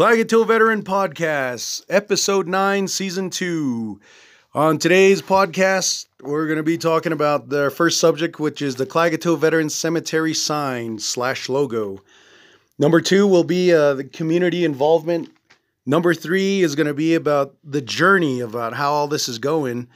Klagetoh 0.00 0.46
Veteran 0.46 0.82
Podcast, 0.82 1.84
Episode 1.90 2.48
9, 2.48 2.88
Season 2.88 3.28
2. 3.28 4.00
On 4.54 4.78
today's 4.78 5.20
podcast, 5.20 6.06
we're 6.22 6.46
going 6.46 6.56
to 6.56 6.62
be 6.62 6.78
talking 6.78 7.12
about 7.12 7.50
the 7.50 7.70
first 7.70 8.00
subject, 8.00 8.40
which 8.40 8.62
is 8.62 8.76
the 8.76 8.86
Klagetoh 8.86 9.38
Veteran 9.38 9.68
Cemetery 9.68 10.32
sign 10.32 10.98
slash 10.98 11.50
logo. 11.50 11.98
Number 12.78 13.02
two 13.02 13.26
will 13.26 13.44
be 13.44 13.74
uh, 13.74 13.92
the 13.92 14.04
community 14.04 14.64
involvement. 14.64 15.28
Number 15.84 16.14
three 16.14 16.62
is 16.62 16.74
going 16.74 16.86
to 16.86 16.94
be 16.94 17.14
about 17.14 17.54
the 17.62 17.82
journey, 17.82 18.40
about 18.40 18.72
how 18.72 18.92
all 18.92 19.06
this 19.06 19.28
is 19.28 19.38
going. 19.38 19.86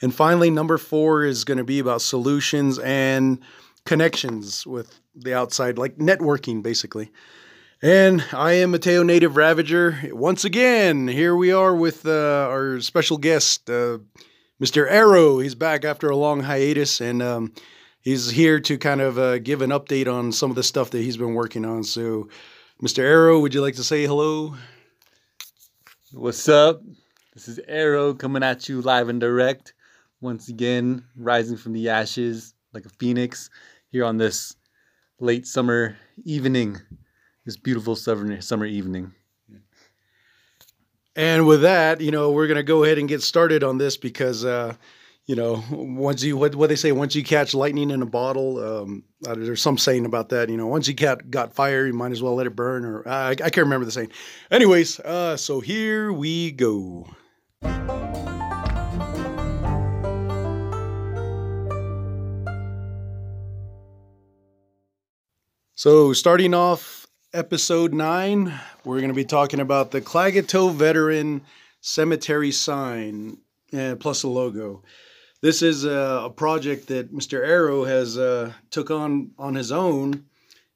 And 0.00 0.14
finally, 0.14 0.48
number 0.48 0.78
four 0.78 1.22
is 1.22 1.44
going 1.44 1.58
to 1.58 1.64
be 1.64 1.80
about 1.80 2.00
solutions 2.00 2.78
and 2.78 3.38
connections 3.84 4.66
with 4.66 5.00
the 5.14 5.34
outside, 5.34 5.76
like 5.76 5.96
networking, 5.96 6.62
basically. 6.62 7.10
And 7.82 8.22
I 8.34 8.52
am 8.52 8.72
Mateo 8.72 9.02
Native 9.02 9.38
Ravager. 9.38 9.98
Once 10.12 10.44
again, 10.44 11.08
here 11.08 11.34
we 11.34 11.50
are 11.50 11.74
with 11.74 12.04
uh, 12.04 12.46
our 12.50 12.78
special 12.80 13.16
guest, 13.16 13.70
uh, 13.70 14.00
Mr. 14.62 14.86
Arrow. 14.86 15.38
He's 15.38 15.54
back 15.54 15.86
after 15.86 16.10
a 16.10 16.16
long 16.16 16.40
hiatus, 16.42 17.00
and 17.00 17.22
um, 17.22 17.54
he's 18.02 18.28
here 18.28 18.60
to 18.60 18.76
kind 18.76 19.00
of 19.00 19.18
uh, 19.18 19.38
give 19.38 19.62
an 19.62 19.70
update 19.70 20.12
on 20.12 20.30
some 20.30 20.50
of 20.50 20.56
the 20.56 20.62
stuff 20.62 20.90
that 20.90 21.00
he's 21.00 21.16
been 21.16 21.32
working 21.32 21.64
on. 21.64 21.82
So, 21.82 22.28
Mr. 22.82 22.98
Arrow, 22.98 23.40
would 23.40 23.54
you 23.54 23.62
like 23.62 23.76
to 23.76 23.84
say 23.84 24.04
hello? 24.04 24.56
What's 26.12 26.50
up? 26.50 26.82
This 27.32 27.48
is 27.48 27.60
Arrow 27.66 28.12
coming 28.12 28.42
at 28.42 28.68
you 28.68 28.82
live 28.82 29.08
and 29.08 29.20
direct. 29.20 29.72
Once 30.20 30.50
again, 30.50 31.02
rising 31.16 31.56
from 31.56 31.72
the 31.72 31.88
ashes 31.88 32.52
like 32.74 32.84
a 32.84 32.90
phoenix 32.90 33.48
here 33.90 34.04
on 34.04 34.18
this 34.18 34.54
late 35.18 35.46
summer 35.46 35.96
evening, 36.26 36.78
this 37.50 37.56
beautiful 37.56 37.96
summer 37.96 38.40
summer 38.40 38.64
evening. 38.64 39.12
And 41.16 41.48
with 41.48 41.62
that, 41.62 42.00
you 42.00 42.12
know, 42.12 42.30
we're 42.30 42.46
gonna 42.46 42.62
go 42.62 42.84
ahead 42.84 42.96
and 42.96 43.08
get 43.08 43.22
started 43.22 43.64
on 43.64 43.76
this 43.76 43.96
because, 43.96 44.44
uh, 44.44 44.74
you 45.26 45.34
know, 45.34 45.64
once 45.72 46.22
you 46.22 46.36
what 46.36 46.54
what 46.54 46.68
they 46.68 46.76
say, 46.76 46.92
once 46.92 47.16
you 47.16 47.24
catch 47.24 47.52
lightning 47.52 47.90
in 47.90 48.02
a 48.02 48.06
bottle, 48.06 48.64
um, 48.64 49.02
uh, 49.26 49.34
there's 49.34 49.60
some 49.60 49.78
saying 49.78 50.06
about 50.06 50.28
that. 50.28 50.48
You 50.48 50.56
know, 50.56 50.68
once 50.68 50.86
you 50.86 50.94
got 50.94 51.28
got 51.28 51.52
fire, 51.52 51.88
you 51.88 51.92
might 51.92 52.12
as 52.12 52.22
well 52.22 52.36
let 52.36 52.46
it 52.46 52.54
burn. 52.54 52.84
Or 52.84 53.08
I, 53.08 53.30
I 53.30 53.34
can't 53.34 53.56
remember 53.56 53.84
the 53.84 53.90
saying. 53.90 54.12
Anyways, 54.52 55.00
uh, 55.00 55.36
so 55.36 55.58
here 55.58 56.12
we 56.12 56.52
go. 56.52 57.08
So, 65.74 66.12
starting 66.12 66.54
off 66.54 66.99
episode 67.32 67.94
nine, 67.94 68.52
we're 68.84 68.98
going 68.98 69.10
to 69.10 69.14
be 69.14 69.24
talking 69.24 69.60
about 69.60 69.90
the 69.90 70.00
Klagetoh 70.00 70.74
Veteran 70.74 71.42
Cemetery 71.80 72.50
sign 72.50 73.38
uh, 73.72 73.94
plus 74.00 74.24
a 74.24 74.28
logo. 74.28 74.82
This 75.40 75.62
is 75.62 75.84
a, 75.84 76.22
a 76.24 76.30
project 76.30 76.88
that 76.88 77.14
Mr. 77.14 77.46
Arrow 77.46 77.84
has 77.84 78.18
uh, 78.18 78.52
took 78.70 78.90
on 78.90 79.30
on 79.38 79.54
his 79.54 79.70
own, 79.70 80.24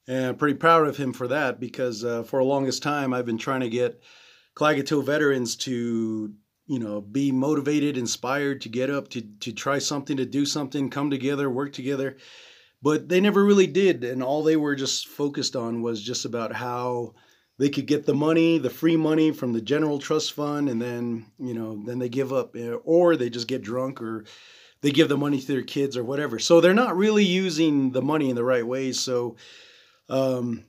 and 0.06 0.27
I'm 0.27 0.36
pretty 0.36 0.55
proud 0.55 0.86
of 0.86 0.96
him 0.96 1.12
for 1.12 1.28
that 1.28 1.61
because 1.61 2.05
uh, 2.05 2.22
for 2.22 2.41
the 2.41 2.46
longest 2.46 2.83
time 2.83 3.12
I've 3.12 3.27
been 3.27 3.39
trying 3.39 3.61
to 3.61 3.68
get 3.68 4.00
Klagetoh 4.55 5.05
veterans 5.05 5.56
to 5.56 6.33
you 6.66 6.78
know 6.78 7.00
be 7.00 7.33
motivated, 7.33 7.98
inspired 7.98 8.61
to 8.62 8.68
get 8.68 8.91
up 8.91 9.08
to 9.08 9.22
to 9.41 9.52
try 9.52 9.78
something, 9.78 10.16
to 10.16 10.24
do 10.24 10.46
something, 10.46 10.89
come 10.89 11.11
together, 11.11 11.50
work 11.50 11.72
together 11.72 12.16
but 12.84 13.08
they 13.08 13.18
never 13.18 13.42
really 13.42 13.67
did 13.67 14.05
and 14.05 14.22
all 14.22 14.42
they 14.42 14.56
were 14.56 14.77
just 14.77 15.08
focused 15.08 15.56
on 15.56 15.80
was 15.80 16.02
just 16.02 16.27
about 16.27 16.52
how 16.52 17.14
they 17.58 17.70
could 17.70 17.86
get 17.86 18.05
the 18.05 18.14
money 18.14 18.58
the 18.58 18.70
free 18.70 18.96
money 18.96 19.33
from 19.33 19.55
the 19.55 19.61
general 19.61 19.98
trust 19.98 20.34
fund 20.34 20.68
and 20.68 20.80
then 20.80 21.24
you 21.39 21.55
know 21.55 21.83
then 21.86 21.98
they 21.98 22.11
give 22.11 22.33
up 22.33 22.55
eh, 22.55 22.74
or 22.84 23.17
they 23.17 23.30
just 23.30 23.48
get 23.48 23.62
drunk 23.62 24.02
or 24.02 24.24
they 24.83 24.90
give 24.90 25.08
the 25.08 25.17
money 25.17 25.40
to 25.40 25.46
their 25.46 25.62
kids 25.62 25.96
or 25.96 26.05
whatever 26.05 26.39
so 26.39 26.61
they're 26.61 26.74
not 26.74 26.96
really 26.96 27.24
using 27.24 27.90
the 27.90 28.02
money 28.02 28.28
in 28.28 28.36
the 28.36 28.44
right 28.44 28.67
ways 28.67 29.00
so 29.00 29.34
um 30.11 30.64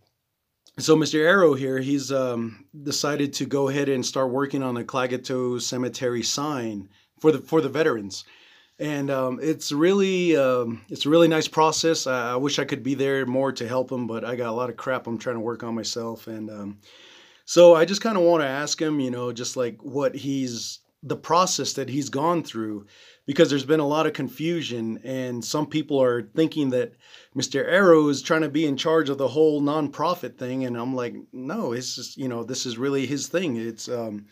so 0.78 0.98
Mr. 0.98 1.22
Arrow 1.22 1.54
here, 1.54 1.80
he's 1.80 2.12
um, 2.12 2.66
decided 2.84 3.32
to 3.36 3.46
go 3.46 3.70
ahead 3.70 3.88
and 3.88 4.06
start 4.06 4.30
working 4.30 4.62
on 4.62 4.76
a 4.76 4.84
Klagetoh 4.84 5.62
Cemetery 5.62 6.22
sign 6.22 6.90
for 7.22 7.32
the 7.32 7.40
for 7.40 7.62
the 7.62 7.70
veterans 7.70 8.26
and 8.80 9.10
um, 9.10 9.40
it's 9.42 9.72
really 9.72 10.36
um, 10.36 10.82
it's 10.90 11.06
a 11.06 11.10
really 11.10 11.28
nice 11.28 11.48
process. 11.48 12.08
I, 12.08 12.34
I, 12.34 12.36
wish 12.36 12.60
I 12.60 12.66
could 12.66 12.84
be 12.84 12.96
there 12.96 13.26
more 13.26 13.52
to 13.54 13.68
help 13.68 13.92
him, 13.92 14.08
but 14.08 14.26
I 14.26 14.36
got 14.36 14.50
a 14.50 14.52
lot 14.52 14.70
of 14.70 14.78
crap 14.78 15.08
I'm 15.08 15.18
trying 15.18 15.38
to 15.38 15.42
work 15.42 15.64
on 15.64 15.76
myself, 15.76 16.28
and 16.28 16.50
um, 16.50 16.80
so 17.46 17.76
I 17.76 17.86
just 17.86 18.02
kind 18.02 18.18
of 18.18 18.24
want 18.24 18.42
to 18.42 18.48
ask 18.48 18.82
him, 18.82 19.00
you 19.00 19.12
know, 19.12 19.32
just 19.32 19.56
like 19.56 19.82
what 19.82 20.16
he's 20.16 20.80
the 21.04 21.16
process 21.16 21.74
that 21.74 21.88
he's 21.88 22.10
gone 22.10 22.44
through, 22.44 22.88
because 23.28 23.50
there's 23.50 23.66
been 23.66 23.80
a 23.80 23.88
lot 23.88 24.08
of 24.08 24.14
confusion, 24.14 25.00
and 25.04 25.46
some 25.46 25.68
people 25.68 26.02
are 26.02 26.24
thinking 26.36 26.72
that 26.72 26.94
Mr. 27.36 27.64
Arrow 27.64 28.10
is 28.10 28.22
trying 28.22 28.42
to 28.42 28.50
be 28.50 28.66
in 28.66 28.76
charge 28.76 29.10
of 29.10 29.18
the 29.18 29.28
whole 29.28 29.62
nonprofit 29.62 30.38
thing, 30.38 30.66
and 30.66 30.76
I'm 30.76 30.96
like, 30.96 31.16
no, 31.32 31.72
it's 31.72 31.96
just 31.96 32.18
you 32.18 32.28
know 32.28 32.44
this 32.44 32.66
is 32.66 32.78
really 32.78 33.06
his 33.06 33.28
thing. 33.28 33.56
It's 33.56 33.88
um, 33.88 34.26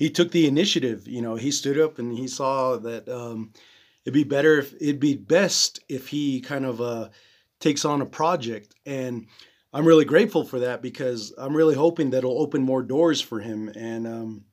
he 0.00 0.08
took 0.08 0.30
the 0.30 0.46
initiative, 0.46 1.06
you 1.06 1.20
know, 1.20 1.34
he 1.34 1.50
stood 1.50 1.78
up 1.78 1.98
and 1.98 2.16
he 2.16 2.26
saw 2.26 2.78
that 2.78 3.06
um, 3.06 3.52
it'd 4.04 4.14
be 4.14 4.24
better 4.24 4.58
if 4.58 4.74
it'd 4.74 5.00
be 5.00 5.16
best 5.16 5.80
if 5.88 6.08
he 6.08 6.40
kind 6.40 6.64
of 6.64 6.80
uh, 6.80 7.08
takes 7.58 7.84
on 7.84 8.00
a 8.00 8.06
project. 8.06 8.74
And 8.86 9.26
i'm 9.72 9.86
really 9.86 10.04
grateful 10.04 10.44
for 10.44 10.60
that 10.60 10.82
because 10.82 11.32
i'm 11.38 11.56
really 11.56 11.76
hoping 11.76 12.10
that 12.10 12.18
it'll 12.18 12.42
open 12.42 12.62
more 12.62 12.82
doors 12.82 13.20
for 13.20 13.40
him. 13.40 13.68
And 13.68 14.06
um, 14.06 14.44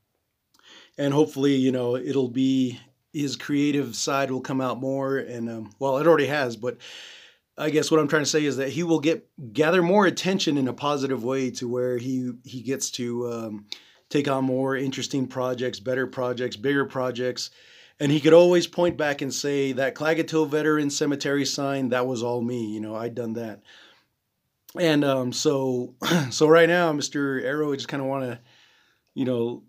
and 0.97 1.13
hopefully 1.13 1.55
you 1.55 1.71
know 1.71 1.95
it'll 1.95 2.29
be 2.29 2.79
his 3.13 3.35
creative 3.35 3.95
side 3.95 4.29
will 4.29 4.41
come 4.41 4.61
out 4.61 4.79
more. 4.79 5.17
And 5.17 5.49
um, 5.49 5.71
well 5.79 5.97
it 5.97 6.07
already 6.07 6.27
has 6.27 6.55
but 6.55 6.77
i 7.57 7.69
guess 7.69 7.89
what 7.89 7.99
i'm 7.99 8.07
trying 8.07 8.23
to 8.23 8.29
say 8.29 8.45
is 8.45 8.57
that 8.57 8.69
he 8.69 8.83
will 8.83 8.99
get 8.99 9.27
gather 9.53 9.81
more 9.81 10.05
attention 10.05 10.57
in 10.57 10.67
a 10.67 10.73
positive 10.73 11.23
way 11.23 11.49
to 11.51 11.67
where 11.67 11.97
he 11.97 12.31
he 12.43 12.61
gets 12.61 12.91
to 12.91 13.31
um, 13.31 13.65
take 14.09 14.27
on 14.27 14.43
more 14.43 14.75
interesting 14.75 15.25
projects 15.25 15.79
better 15.79 16.05
projects 16.05 16.55
bigger 16.55 16.85
projects 16.85 17.49
and 17.99 18.11
he 18.11 18.19
could 18.19 18.33
always 18.33 18.67
point 18.67 18.97
back 18.97 19.21
and 19.21 19.33
say 19.33 19.71
that 19.73 19.95
Klagetoh 19.95 20.47
Veteran 20.47 20.89
Cemetery 20.89 21.45
sign 21.45 21.89
that 21.89 22.07
was 22.07 22.21
all 22.23 22.41
me. 22.41 22.65
You 22.65 22.79
know, 22.79 22.95
I'd 22.95 23.15
done 23.15 23.33
that. 23.33 23.61
And 24.79 25.03
um, 25.03 25.33
so, 25.33 25.95
so 26.29 26.47
right 26.47 26.69
now, 26.69 26.91
Mr. 26.93 27.43
Arrow, 27.43 27.73
I 27.73 27.75
just 27.75 27.87
kind 27.87 28.01
of 28.01 28.07
want 28.07 28.25
to, 28.25 28.39
you 29.15 29.25
know, 29.25 29.63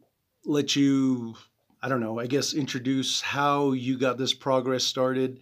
let 0.45 0.77
you, 0.77 1.35
I 1.83 1.89
don't 1.89 2.01
know, 2.01 2.19
I 2.19 2.27
guess 2.27 2.55
introduce 2.55 3.21
how 3.21 3.73
you 3.73 3.99
got 3.99 4.19
this 4.19 4.35
progress 4.35 4.85
started 4.85 5.41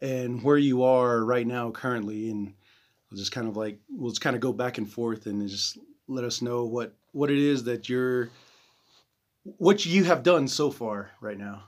and 0.00 0.42
where 0.42 0.58
you 0.58 0.82
are 0.82 1.24
right 1.24 1.46
now 1.46 1.70
currently, 1.70 2.30
and 2.30 2.54
I'll 3.10 3.18
just 3.18 3.32
kind 3.32 3.48
of 3.48 3.56
like 3.56 3.78
we'll 3.88 4.10
just 4.10 4.20
kind 4.20 4.34
of 4.34 4.42
go 4.42 4.52
back 4.52 4.78
and 4.78 4.90
forth 4.90 5.26
and 5.26 5.48
just 5.48 5.78
let 6.08 6.24
us 6.24 6.42
know 6.42 6.64
what 6.64 6.94
what 7.12 7.30
it 7.30 7.38
is 7.38 7.64
that 7.64 7.88
you're 7.88 8.30
what 9.44 9.86
you 9.86 10.04
have 10.04 10.22
done 10.22 10.48
so 10.48 10.70
far 10.70 11.10
right 11.20 11.38
now. 11.38 11.64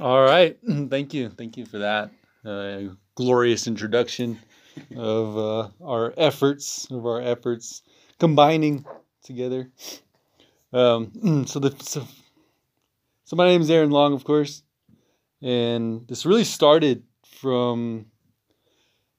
All 0.00 0.22
right. 0.22 0.58
Thank 0.90 1.14
you. 1.14 1.28
Thank 1.30 1.56
you 1.56 1.64
for 1.64 1.78
that 1.78 2.10
uh, 2.44 2.94
glorious 3.14 3.66
introduction 3.66 4.38
of 4.96 5.36
uh, 5.36 5.68
our 5.84 6.14
efforts, 6.16 6.88
of 6.90 7.06
our 7.06 7.20
efforts 7.20 7.82
combining 8.18 8.84
together. 9.22 9.70
Um, 10.72 11.44
so 11.46 11.58
the 11.58 11.74
so, 11.82 12.06
so 13.24 13.36
my 13.36 13.46
name 13.46 13.60
is 13.60 13.70
Aaron 13.70 13.90
Long, 13.90 14.12
of 14.12 14.24
course, 14.24 14.62
and 15.42 16.06
this 16.08 16.26
really 16.26 16.44
started 16.44 17.04
from 17.38 18.06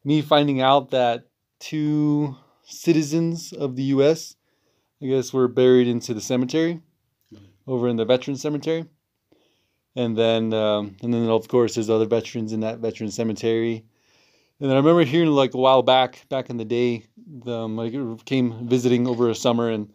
me 0.04 0.22
finding 0.22 0.62
out 0.62 0.92
that 0.92 1.28
two 1.60 2.36
citizens 2.64 3.54
of 3.54 3.76
the 3.76 3.84
U.S. 3.84 4.36
I 5.02 5.08
guess 5.08 5.34
were 5.34 5.48
buried 5.48 5.88
into 5.88 6.14
the 6.14 6.22
cemetery 6.22 6.82
over 7.68 7.88
in 7.88 7.96
the 7.96 8.06
Veteran 8.06 8.38
Cemetery 8.38 8.86
and 9.96 10.18
then 10.18 10.54
um, 10.54 10.96
and 11.02 11.14
then 11.14 11.28
of 11.30 11.48
course 11.48 11.76
there's 11.76 11.90
other 11.90 12.06
veterans 12.06 12.54
in 12.54 12.62
that 12.62 12.80
veteran 12.80 13.12
cemetery. 13.12 13.84
And 14.60 14.70
then 14.70 14.78
I 14.78 14.80
remember 14.80 15.04
hearing 15.04 15.30
like 15.30 15.56
a 15.56 15.58
while 15.58 15.82
back, 15.82 16.28
back 16.30 16.52
in 16.52 16.58
the 16.58 16.66
day, 16.66 17.06
um, 17.48 17.80
I 17.80 17.90
came 18.26 18.68
visiting 18.68 19.08
over 19.08 19.30
a 19.30 19.36
summer, 19.36 19.72
and 19.72 19.92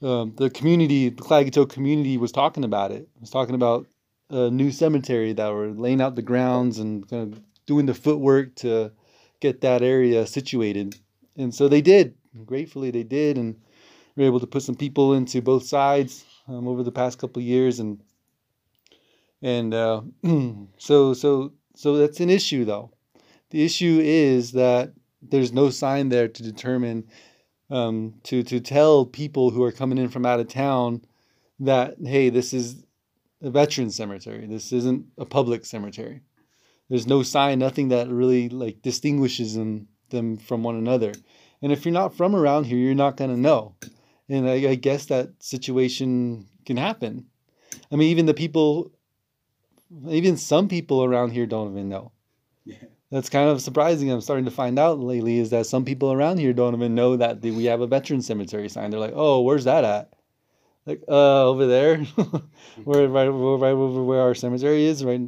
um, 0.00 0.32
the 0.36 0.48
community, 0.48 1.08
the 1.08 1.22
Klagetoe 1.22 1.68
community, 1.68 2.16
was 2.16 2.30
talking 2.30 2.62
about 2.62 2.92
it. 2.92 3.08
It 3.16 3.20
was 3.20 3.30
talking 3.30 3.56
about 3.56 3.88
a 4.30 4.48
new 4.48 4.70
cemetery 4.70 5.32
that 5.32 5.48
were 5.48 5.70
laying 5.70 6.00
out 6.00 6.14
the 6.14 6.22
grounds 6.22 6.78
and 6.78 7.08
kind 7.08 7.32
of 7.32 7.42
doing 7.66 7.86
the 7.86 7.94
footwork 7.94 8.54
to 8.56 8.92
get 9.40 9.60
that 9.62 9.82
area 9.82 10.24
situated. 10.24 10.94
And 11.36 11.52
so 11.52 11.66
they 11.66 11.80
did. 11.80 12.14
Gratefully, 12.46 12.92
they 12.92 13.02
did, 13.02 13.38
and 13.38 13.60
were 14.14 14.24
able 14.24 14.40
to 14.40 14.46
put 14.46 14.62
some 14.62 14.76
people 14.76 15.14
into 15.14 15.42
both 15.42 15.64
sides 15.64 16.24
um, 16.46 16.68
over 16.68 16.84
the 16.84 16.92
past 16.92 17.18
couple 17.18 17.42
years, 17.42 17.80
and 17.80 18.00
and 19.42 19.74
uh, 19.74 20.02
so 20.78 21.14
so 21.14 21.52
so 21.74 21.96
that's 21.96 22.20
an 22.20 22.30
issue 22.30 22.64
though. 22.64 22.90
The 23.50 23.64
issue 23.64 24.00
is 24.02 24.52
that 24.52 24.92
there's 25.22 25.52
no 25.52 25.70
sign 25.70 26.08
there 26.08 26.28
to 26.28 26.42
determine 26.42 27.08
um, 27.70 28.14
to 28.24 28.42
to 28.42 28.60
tell 28.60 29.04
people 29.04 29.50
who 29.50 29.62
are 29.62 29.72
coming 29.72 29.98
in 29.98 30.08
from 30.08 30.26
out 30.26 30.40
of 30.40 30.48
town 30.48 31.02
that 31.60 31.96
hey, 32.04 32.30
this 32.30 32.52
is 32.52 32.84
a 33.42 33.50
veteran 33.50 33.90
cemetery. 33.90 34.46
This 34.46 34.72
isn't 34.72 35.06
a 35.18 35.24
public 35.24 35.64
cemetery. 35.64 36.20
There's 36.88 37.06
no 37.06 37.22
sign, 37.22 37.58
nothing 37.58 37.88
that 37.88 38.08
really 38.08 38.48
like 38.48 38.82
distinguishes 38.82 39.54
them 39.54 39.88
them 40.10 40.36
from 40.36 40.62
one 40.62 40.76
another. 40.76 41.12
And 41.62 41.72
if 41.72 41.84
you're 41.84 41.92
not 41.92 42.16
from 42.16 42.34
around 42.34 42.64
here, 42.64 42.78
you're 42.78 42.94
not 42.94 43.16
gonna 43.16 43.36
know. 43.36 43.74
And 44.28 44.48
I, 44.48 44.70
I 44.70 44.74
guess 44.74 45.06
that 45.06 45.30
situation 45.38 46.46
can 46.64 46.76
happen. 46.76 47.26
I 47.92 47.96
mean, 47.96 48.08
even 48.10 48.26
the 48.26 48.34
people, 48.34 48.92
even 50.08 50.36
some 50.36 50.68
people 50.68 51.04
around 51.04 51.30
here 51.30 51.46
don't 51.46 51.72
even 51.72 51.88
know. 51.88 52.12
Yeah. 52.64 52.76
That's 53.10 53.28
kind 53.28 53.48
of 53.50 53.60
surprising. 53.60 54.10
I'm 54.10 54.20
starting 54.20 54.44
to 54.44 54.50
find 54.50 54.78
out 54.78 55.00
lately 55.00 55.38
is 55.38 55.50
that 55.50 55.66
some 55.66 55.84
people 55.84 56.12
around 56.12 56.38
here 56.38 56.52
don't 56.52 56.74
even 56.74 56.94
know 56.94 57.16
that 57.16 57.42
we 57.42 57.64
have 57.64 57.80
a 57.80 57.86
veteran 57.86 58.22
cemetery 58.22 58.68
sign. 58.68 58.90
They're 58.90 59.00
like, 59.00 59.14
"Oh, 59.16 59.40
where's 59.40 59.64
that 59.64 59.84
at?" 59.84 60.12
Like, 60.86 61.02
uh, 61.08 61.48
over 61.48 61.66
there, 61.66 61.98
where 62.84 63.08
right, 63.08 63.26
right 63.28 63.72
over 63.72 64.04
where 64.04 64.20
our 64.20 64.34
cemetery 64.34 64.84
is. 64.84 65.04
Right, 65.04 65.22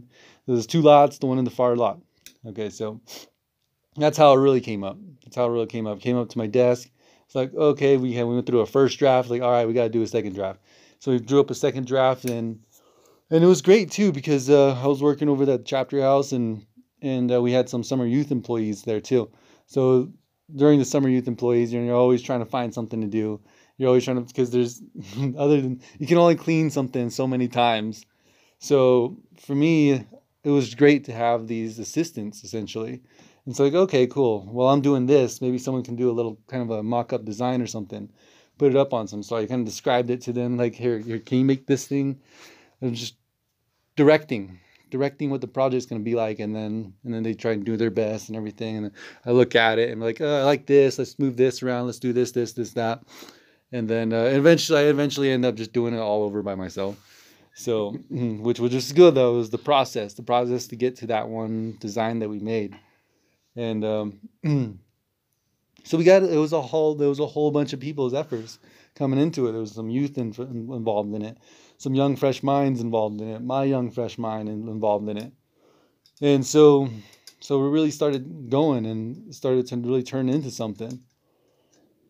there's 0.47 0.67
two 0.67 0.81
lots. 0.81 1.19
The 1.19 1.26
one 1.26 1.38
in 1.38 1.44
the 1.44 1.50
far 1.50 1.75
lot. 1.75 2.00
Okay, 2.47 2.70
so 2.70 3.00
that's 3.97 4.17
how 4.17 4.32
it 4.32 4.41
really 4.41 4.61
came 4.61 4.85
up. 4.85 4.97
That's 5.25 5.37
how 5.37 5.47
it 5.47 5.53
really 5.53 5.67
came 5.67 5.87
up. 5.87 6.00
Came 6.00 6.17
up 6.17 6.29
to 6.31 6.38
my 6.38 6.47
desk. 6.47 6.88
It's 7.26 7.35
like, 7.35 7.55
okay, 7.55 7.97
we 7.97 8.12
had, 8.12 8.26
we 8.26 8.35
went 8.35 8.47
through 8.47 8.61
a 8.61 8.67
first 8.67 8.99
draft. 8.99 9.31
Like, 9.31 9.43
all 9.43 9.50
right, 9.50 9.67
we 9.67 9.73
got 9.73 9.85
to 9.85 9.88
do 9.88 10.03
a 10.03 10.06
second 10.06 10.35
draft. 10.35 10.61
So 10.99 11.12
we 11.12 11.19
drew 11.19 11.41
up 11.41 11.50
a 11.50 11.55
second 11.55 11.87
draft, 11.87 12.25
and 12.26 12.61
and 13.32 13.43
it 13.43 13.46
was 13.46 13.62
great 13.62 13.90
too 13.90 14.12
because 14.12 14.50
uh, 14.50 14.75
I 14.75 14.87
was 14.87 15.02
working 15.02 15.29
over 15.31 15.46
that 15.46 15.64
chapter 15.64 16.00
house, 16.02 16.32
and 16.32 16.64
and 17.00 17.32
uh, 17.32 17.40
we 17.40 17.50
had 17.50 17.69
some 17.69 17.82
summer 17.82 18.06
youth 18.06 18.31
employees 18.31 18.82
there 18.82 19.00
too. 19.00 19.31
So 19.67 20.12
during 20.55 20.79
the 20.79 20.84
summer 20.84 21.08
youth 21.08 21.26
employees, 21.26 21.73
you're, 21.73 21.82
you're 21.82 21.96
always 21.96 22.23
trying 22.23 22.40
to 22.40 22.46
find 22.46 22.75
something 22.75 23.00
to 23.00 23.06
do. 23.06 23.40
You're 23.79 23.88
always 23.88 24.05
trying 24.05 24.19
to 24.19 24.23
because 24.23 24.50
there's 24.50 24.82
other 25.38 25.61
than 25.62 25.81
you 25.99 26.06
can 26.06 26.19
only 26.19 26.37
clean 26.37 26.69
something 26.69 27.08
so 27.08 27.26
many 27.26 27.49
times. 27.49 28.05
So 28.58 29.17
for 29.40 29.55
me, 29.55 30.05
it 30.44 30.50
was 30.50 30.75
great 30.75 31.05
to 31.06 31.12
have 31.12 31.46
these 31.46 31.78
assistants 31.78 32.44
essentially. 32.44 33.00
And 33.46 33.56
so 33.56 33.64
like, 33.64 33.75
okay, 33.75 34.06
cool. 34.06 34.46
Well, 34.52 34.69
I'm 34.69 34.82
doing 34.82 35.06
this. 35.06 35.40
Maybe 35.40 35.58
someone 35.58 35.82
can 35.82 35.96
do 35.96 36.11
a 36.11 36.12
little 36.12 36.38
kind 36.49 36.62
of 36.62 36.70
a 36.70 36.82
mock-up 36.82 37.25
design 37.25 37.62
or 37.62 37.67
something. 37.67 38.11
Put 38.58 38.73
it 38.73 38.76
up 38.76 38.93
on 38.93 39.08
some. 39.08 39.23
So 39.23 39.37
I 39.37 39.46
kind 39.46 39.62
of 39.62 39.67
described 39.67 40.11
it 40.11 40.20
to 40.23 40.32
them, 40.32 40.56
like, 40.56 40.75
here, 40.75 40.99
here, 40.99 41.19
can 41.19 41.38
you 41.38 41.44
make 41.44 41.67
this 41.67 41.87
thing? 41.87 42.20
And 42.81 42.94
just 42.94 43.17
directing, 43.96 44.58
directing 44.90 45.30
what 45.30 45.40
the 45.40 45.48
project's 45.48 45.86
going 45.86 46.00
to 46.00 46.04
be 46.04 46.14
like, 46.14 46.38
and 46.38 46.54
then 46.54 46.94
and 47.04 47.14
then 47.14 47.22
they 47.22 47.34
try 47.34 47.52
and 47.52 47.64
do 47.64 47.76
their 47.76 47.90
best 47.90 48.28
and 48.28 48.36
everything. 48.36 48.76
And 48.76 48.90
I 49.26 49.30
look 49.30 49.54
at 49.54 49.78
it 49.78 49.90
and 49.90 50.00
I'm 50.00 50.06
like, 50.06 50.20
oh, 50.20 50.40
I 50.40 50.44
like 50.44 50.66
this. 50.66 50.98
Let's 50.98 51.18
move 51.18 51.36
this 51.36 51.62
around. 51.62 51.86
Let's 51.86 51.98
do 51.98 52.12
this, 52.12 52.32
this, 52.32 52.52
this, 52.52 52.72
that. 52.72 53.02
And 53.72 53.88
then 53.88 54.12
uh, 54.12 54.24
eventually, 54.24 54.80
I 54.80 54.84
eventually 54.84 55.30
end 55.30 55.44
up 55.44 55.54
just 55.54 55.72
doing 55.72 55.94
it 55.94 56.00
all 56.00 56.24
over 56.24 56.42
by 56.42 56.54
myself. 56.54 56.96
So, 57.54 57.92
which 58.10 58.60
was 58.60 58.70
just 58.70 58.94
good 58.94 59.14
though, 59.14 59.34
was 59.34 59.50
the 59.50 59.58
process, 59.58 60.14
the 60.14 60.22
process 60.22 60.66
to 60.68 60.76
get 60.76 60.96
to 60.96 61.06
that 61.08 61.28
one 61.28 61.76
design 61.80 62.18
that 62.20 62.28
we 62.28 62.38
made 62.38 62.76
and 63.56 63.84
um, 63.84 64.18
so 65.84 65.98
we 65.98 66.04
got 66.04 66.22
it 66.22 66.38
was 66.38 66.52
a 66.52 66.60
whole 66.60 66.94
there 66.94 67.08
was 67.08 67.20
a 67.20 67.26
whole 67.26 67.50
bunch 67.50 67.72
of 67.72 67.80
people's 67.80 68.14
efforts 68.14 68.58
coming 68.94 69.20
into 69.20 69.46
it. 69.46 69.52
There 69.52 69.60
was 69.60 69.72
some 69.72 69.90
youth 69.90 70.18
in, 70.18 70.34
involved 70.38 71.14
in 71.14 71.22
it, 71.22 71.38
some 71.82 71.94
young 71.94 72.14
fresh 72.14 72.43
minds 72.44 72.81
involved 72.81 73.20
in 73.20 73.29
it, 73.29 73.43
my 73.43 73.64
young 73.64 73.90
fresh 73.90 74.17
mind 74.17 74.49
involved 74.49 75.08
in 75.08 75.17
it, 75.17 75.32
and 76.20 76.46
so 76.46 76.88
so 77.40 77.58
we 77.58 77.69
really 77.69 77.90
started 77.90 78.49
going 78.50 78.87
and 78.87 79.34
started 79.34 79.67
to 79.67 79.76
really 79.76 80.05
turn 80.05 80.29
into 80.29 80.50
something. 80.50 81.00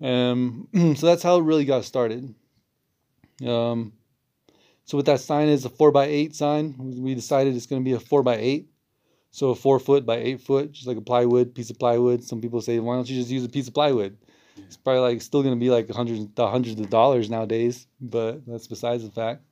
Um, 0.03 0.69
so 0.97 1.07
that's 1.07 1.23
how 1.23 1.39
it 1.39 1.45
really 1.45 1.65
got 1.65 1.87
started. 1.87 2.35
Um, 3.47 3.95
so 4.85 4.99
what 4.99 5.07
that 5.07 5.21
sign 5.21 5.49
is 5.49 5.65
a 5.65 5.71
four 5.71 5.91
by 5.91 6.05
eight 6.05 6.37
sign. 6.37 6.75
We 6.79 7.15
decided 7.15 7.57
it's 7.57 7.67
going 7.67 7.81
to 7.81 7.85
be 7.85 7.95
a 7.95 8.01
four 8.01 8.23
by 8.23 8.37
eight. 8.37 8.69
So 9.31 9.51
a 9.51 9.55
four 9.55 9.79
foot 9.79 10.05
by 10.05 10.17
eight 10.17 10.43
foot, 10.43 10.73
just 10.73 10.87
like 10.87 10.99
a 10.99 11.03
plywood 11.03 11.55
piece 11.55 11.71
of 11.71 11.79
plywood. 11.79 12.23
Some 12.23 12.43
people 12.43 12.61
say, 12.61 12.79
why 12.79 12.97
don't 12.97 13.09
you 13.09 13.19
just 13.19 13.31
use 13.31 13.45
a 13.45 13.49
piece 13.49 13.69
of 13.69 13.73
plywood? 13.73 14.19
It's 14.59 14.77
probably 14.77 15.01
like 15.01 15.23
still 15.23 15.43
going 15.43 15.55
to 15.55 15.61
be 15.61 15.71
like 15.71 15.91
hundreds, 15.91 16.27
hundreds 16.37 16.79
of 16.79 16.91
dollars 16.91 17.31
nowadays, 17.31 17.87
but 18.03 18.45
that's 18.47 18.67
besides 18.67 19.03
the 19.03 19.11
fact. 19.11 19.43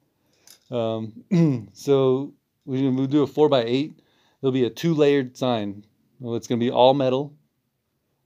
Um, 0.71 1.69
so 1.73 2.35
we 2.65 2.89
will 2.89 3.07
do 3.07 3.23
a 3.23 3.27
four 3.27 3.49
by 3.49 3.65
eight. 3.65 4.01
It'll 4.41 4.53
be 4.53 4.65
a 4.65 4.71
two 4.71 4.95
layered 4.95 5.37
sign. 5.37 5.85
Well, 6.19 6.37
it's 6.37 6.47
going 6.47 6.61
to 6.61 6.65
be 6.65 6.71
all 6.71 6.95
metal, 6.95 7.35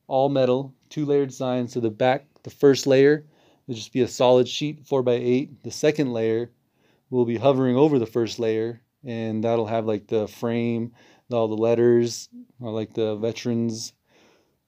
all 0.07 0.29
metal, 0.29 0.75
two 0.89 1.05
layered 1.05 1.33
sign. 1.33 1.69
So 1.69 1.81
the 1.81 1.91
back, 1.91 2.27
the 2.43 2.51
first 2.51 2.87
layer, 2.87 3.27
will 3.67 3.75
just 3.75 3.93
be 3.93 4.03
a 4.03 4.09
solid 4.09 4.49
sheet 4.49 4.87
four 4.87 5.03
by 5.03 5.15
eight. 5.15 5.63
The 5.63 5.71
second 5.71 6.13
layer 6.13 6.51
will 7.11 7.25
be 7.25 7.37
hovering 7.37 7.77
over 7.77 7.99
the 7.99 8.07
first 8.07 8.39
layer, 8.39 8.83
and 9.05 9.45
that'll 9.45 9.67
have 9.67 9.87
like 9.87 10.07
the 10.07 10.29
frame 10.29 10.93
all 11.33 11.49
the 11.49 11.57
letters, 11.57 12.29
like 12.61 12.95
the 12.95 13.17
veterans, 13.17 13.93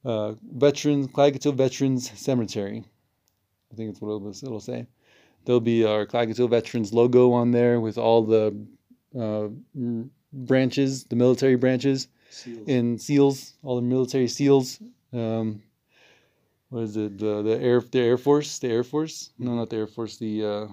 uh, 0.05 0.35
veterans, 0.43 1.09
Klagetoh 1.09 1.55
Veterans 1.55 2.11
Cemetery. 2.19 2.85
I 3.73 3.77
think 3.77 3.91
that's 3.91 4.01
what 4.01 4.37
it'll 4.43 4.61
say. 4.61 4.87
There'll 5.47 5.61
be 5.61 5.85
our 5.85 6.05
Klagetoh 6.07 6.51
Veterans 6.51 6.93
logo 6.93 7.33
on 7.33 7.53
there 7.53 7.81
with 7.81 7.99
all 7.99 8.23
the 8.23 8.67
uh, 9.19 9.49
branches, 10.33 11.05
the 11.05 11.15
military 11.15 11.55
branches, 11.55 12.09
seals. 12.31 12.69
and 12.69 13.01
seals, 13.01 13.55
all 13.63 13.77
the 13.77 13.83
military 13.83 14.27
seals. 14.27 14.81
Um, 15.13 15.63
what 16.69 16.83
is 16.83 16.97
it? 16.97 17.19
The 17.19 17.43
the 17.43 17.61
air 17.61 17.81
the 17.81 18.01
Air 18.01 18.19
Force, 18.19 18.59
the 18.59 18.69
Air 18.69 18.83
Force? 18.83 19.31
No, 19.39 19.55
not 19.55 19.71
the 19.71 19.77
Air 19.77 19.87
Force. 19.87 20.17
The 20.17 20.45
uh, 20.45 20.67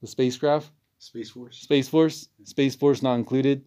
the 0.00 0.06
spacecraft. 0.06 0.70
Space 0.98 1.30
Force. 1.30 1.56
Space 1.58 1.88
Force. 1.88 2.28
Space 2.44 2.76
Force 2.76 3.02
not 3.02 3.14
included. 3.14 3.64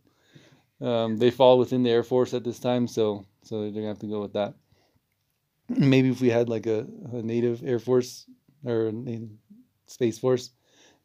Um, 0.80 1.18
they 1.18 1.30
fall 1.30 1.60
within 1.60 1.83
the 1.83 1.89
Air 1.89 2.04
Force 2.04 2.33
at 2.33 2.45
this 2.45 2.60
time, 2.60 2.88
so 2.88 3.25
so 3.44 3.62
they're 3.62 3.71
gonna 3.71 3.88
have 3.88 4.00
to 4.00 4.07
go 4.07 4.21
with 4.21 4.33
that. 4.33 4.54
Maybe 5.68 6.10
if 6.10 6.21
we 6.21 6.30
had 6.30 6.48
like 6.48 6.68
a, 6.68 6.88
a 7.12 7.21
native 7.21 7.63
Air 7.65 7.80
Force 7.80 8.27
or 8.65 8.92
Space 9.85 10.18
Force, 10.18 10.51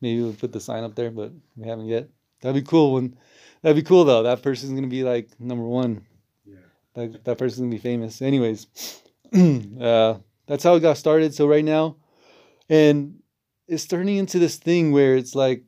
maybe 0.00 0.22
we'll 0.22 0.32
put 0.32 0.52
the 0.52 0.60
sign 0.60 0.84
up 0.84 0.94
there, 0.94 1.10
but 1.10 1.32
we 1.56 1.68
haven't 1.68 1.86
yet. 1.86 2.08
That'd 2.40 2.62
be 2.62 2.68
cool 2.68 2.94
when 2.94 3.16
that'd 3.62 3.76
be 3.76 3.86
cool 3.86 4.04
though. 4.04 4.22
That 4.22 4.42
person's 4.42 4.72
gonna 4.72 4.86
be 4.86 5.02
like 5.02 5.28
number 5.40 5.64
one. 5.64 6.06
Yeah. 6.46 6.56
That 6.94 7.24
that 7.24 7.38
person's 7.38 7.60
gonna 7.60 7.70
be 7.70 7.78
famous. 7.78 8.22
Anyways, 8.22 8.66
uh, 9.80 10.18
that's 10.46 10.64
how 10.64 10.74
it 10.74 10.80
got 10.80 10.98
started. 10.98 11.34
So 11.34 11.48
right 11.48 11.64
now, 11.64 11.96
and 12.68 13.20
it's 13.66 13.86
turning 13.86 14.16
into 14.16 14.38
this 14.38 14.56
thing 14.56 14.92
where 14.92 15.16
it's 15.16 15.34
like 15.34 15.64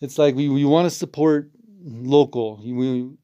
it's 0.00 0.18
like 0.18 0.34
we, 0.34 0.48
we 0.48 0.64
want 0.64 0.86
to 0.86 0.90
support 0.90 1.50
local. 1.82 2.60
You, 2.62 3.16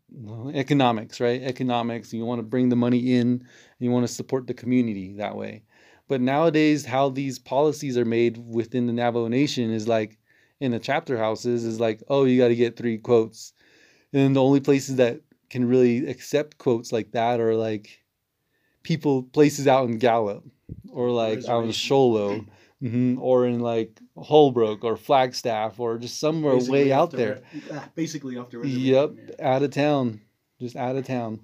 economics, 0.54 1.20
right? 1.20 1.42
Economics. 1.42 2.12
You 2.12 2.24
want 2.24 2.38
to 2.38 2.42
bring 2.42 2.68
the 2.68 2.76
money 2.76 3.14
in. 3.14 3.46
you 3.78 3.90
want 3.90 4.06
to 4.06 4.12
support 4.12 4.46
the 4.46 4.54
community 4.54 5.14
that 5.14 5.36
way. 5.36 5.62
But 6.08 6.20
nowadays, 6.20 6.84
how 6.84 7.08
these 7.08 7.38
policies 7.38 7.98
are 7.98 8.04
made 8.04 8.38
within 8.38 8.86
the 8.86 8.92
Navajo 8.92 9.28
Nation 9.28 9.70
is 9.72 9.88
like 9.88 10.18
in 10.60 10.72
the 10.72 10.78
chapter 10.78 11.18
houses 11.18 11.64
is 11.64 11.80
like, 11.80 12.02
oh, 12.08 12.24
you 12.24 12.40
got 12.40 12.48
to 12.48 12.56
get 12.56 12.76
three 12.76 12.98
quotes, 12.98 13.52
and 14.12 14.36
the 14.36 14.42
only 14.42 14.60
places 14.60 14.96
that 14.96 15.20
can 15.50 15.66
really 15.66 16.06
accept 16.08 16.58
quotes 16.58 16.92
like 16.92 17.12
that 17.12 17.40
are 17.40 17.54
like 17.54 18.02
people 18.82 19.22
places 19.22 19.66
out 19.66 19.88
in 19.88 19.98
Gallup 19.98 20.44
or 20.90 21.10
like 21.10 21.44
out 21.46 21.64
in 21.64 21.72
Show 21.72 22.06
Low 22.06 22.44
Mm-hmm. 22.82 23.18
Or 23.22 23.46
in 23.46 23.60
like 23.60 23.98
Holbrook 24.18 24.84
or 24.84 24.96
Flagstaff 24.96 25.80
or 25.80 25.96
just 25.96 26.20
somewhere 26.20 26.54
basically 26.54 26.84
way 26.84 26.92
out 26.92 27.10
there. 27.10 27.40
Basically 27.94 28.36
off 28.36 28.50
the 28.50 28.58
Yep, 28.68 29.12
yeah. 29.16 29.54
out 29.54 29.62
of 29.62 29.70
town, 29.70 30.20
just 30.60 30.76
out 30.76 30.96
of 30.96 31.06
town. 31.06 31.40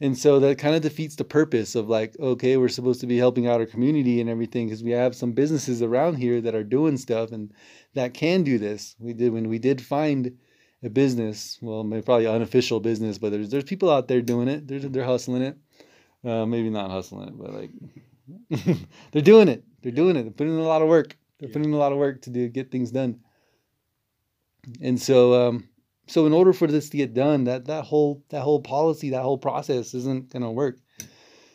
And 0.00 0.16
so 0.16 0.38
that 0.40 0.58
kind 0.58 0.76
of 0.76 0.82
defeats 0.82 1.16
the 1.16 1.24
purpose 1.24 1.74
of 1.74 1.88
like, 1.88 2.16
okay, 2.20 2.58
we're 2.58 2.68
supposed 2.68 3.00
to 3.00 3.06
be 3.06 3.16
helping 3.16 3.46
out 3.46 3.60
our 3.60 3.66
community 3.66 4.20
and 4.20 4.28
everything 4.28 4.66
because 4.66 4.82
we 4.82 4.90
have 4.90 5.14
some 5.16 5.32
businesses 5.32 5.80
around 5.80 6.16
here 6.16 6.40
that 6.42 6.54
are 6.54 6.64
doing 6.64 6.98
stuff 6.98 7.32
and 7.32 7.52
that 7.94 8.12
can 8.12 8.42
do 8.42 8.58
this. 8.58 8.94
We 8.98 9.14
did 9.14 9.32
when 9.32 9.48
we 9.48 9.58
did 9.58 9.80
find 9.80 10.36
a 10.82 10.90
business, 10.90 11.58
well, 11.62 11.82
maybe 11.82 12.02
probably 12.02 12.26
unofficial 12.26 12.80
business, 12.80 13.16
but 13.16 13.32
there's 13.32 13.48
there's 13.48 13.64
people 13.64 13.90
out 13.90 14.06
there 14.06 14.20
doing 14.20 14.48
it. 14.48 14.68
They're 14.68 14.80
they're 14.80 15.04
hustling 15.04 15.42
it. 15.42 15.56
Uh, 16.22 16.44
maybe 16.44 16.68
not 16.68 16.90
hustling 16.90 17.28
it, 17.28 17.38
but 17.38 17.54
like 17.54 17.70
they're 19.12 19.22
doing 19.22 19.48
it. 19.48 19.64
They're 19.82 19.92
doing 19.92 20.16
it. 20.16 20.24
They're 20.24 20.32
putting 20.32 20.54
in 20.54 20.60
a 20.60 20.68
lot 20.68 20.82
of 20.82 20.88
work. 20.88 21.16
They're 21.38 21.48
yeah. 21.48 21.52
putting 21.54 21.70
in 21.70 21.74
a 21.74 21.78
lot 21.78 21.92
of 21.92 21.98
work 21.98 22.22
to 22.22 22.30
do 22.30 22.48
get 22.48 22.70
things 22.70 22.90
done. 22.90 23.20
And 24.82 25.00
so, 25.00 25.48
um, 25.48 25.68
so 26.06 26.26
in 26.26 26.32
order 26.32 26.52
for 26.52 26.66
this 26.66 26.88
to 26.90 26.96
get 26.96 27.14
done, 27.14 27.44
that 27.44 27.66
that 27.66 27.84
whole 27.84 28.22
that 28.30 28.42
whole 28.42 28.60
policy, 28.60 29.10
that 29.10 29.22
whole 29.22 29.38
process 29.38 29.94
isn't 29.94 30.30
going 30.30 30.42
to 30.42 30.50
work. 30.50 30.78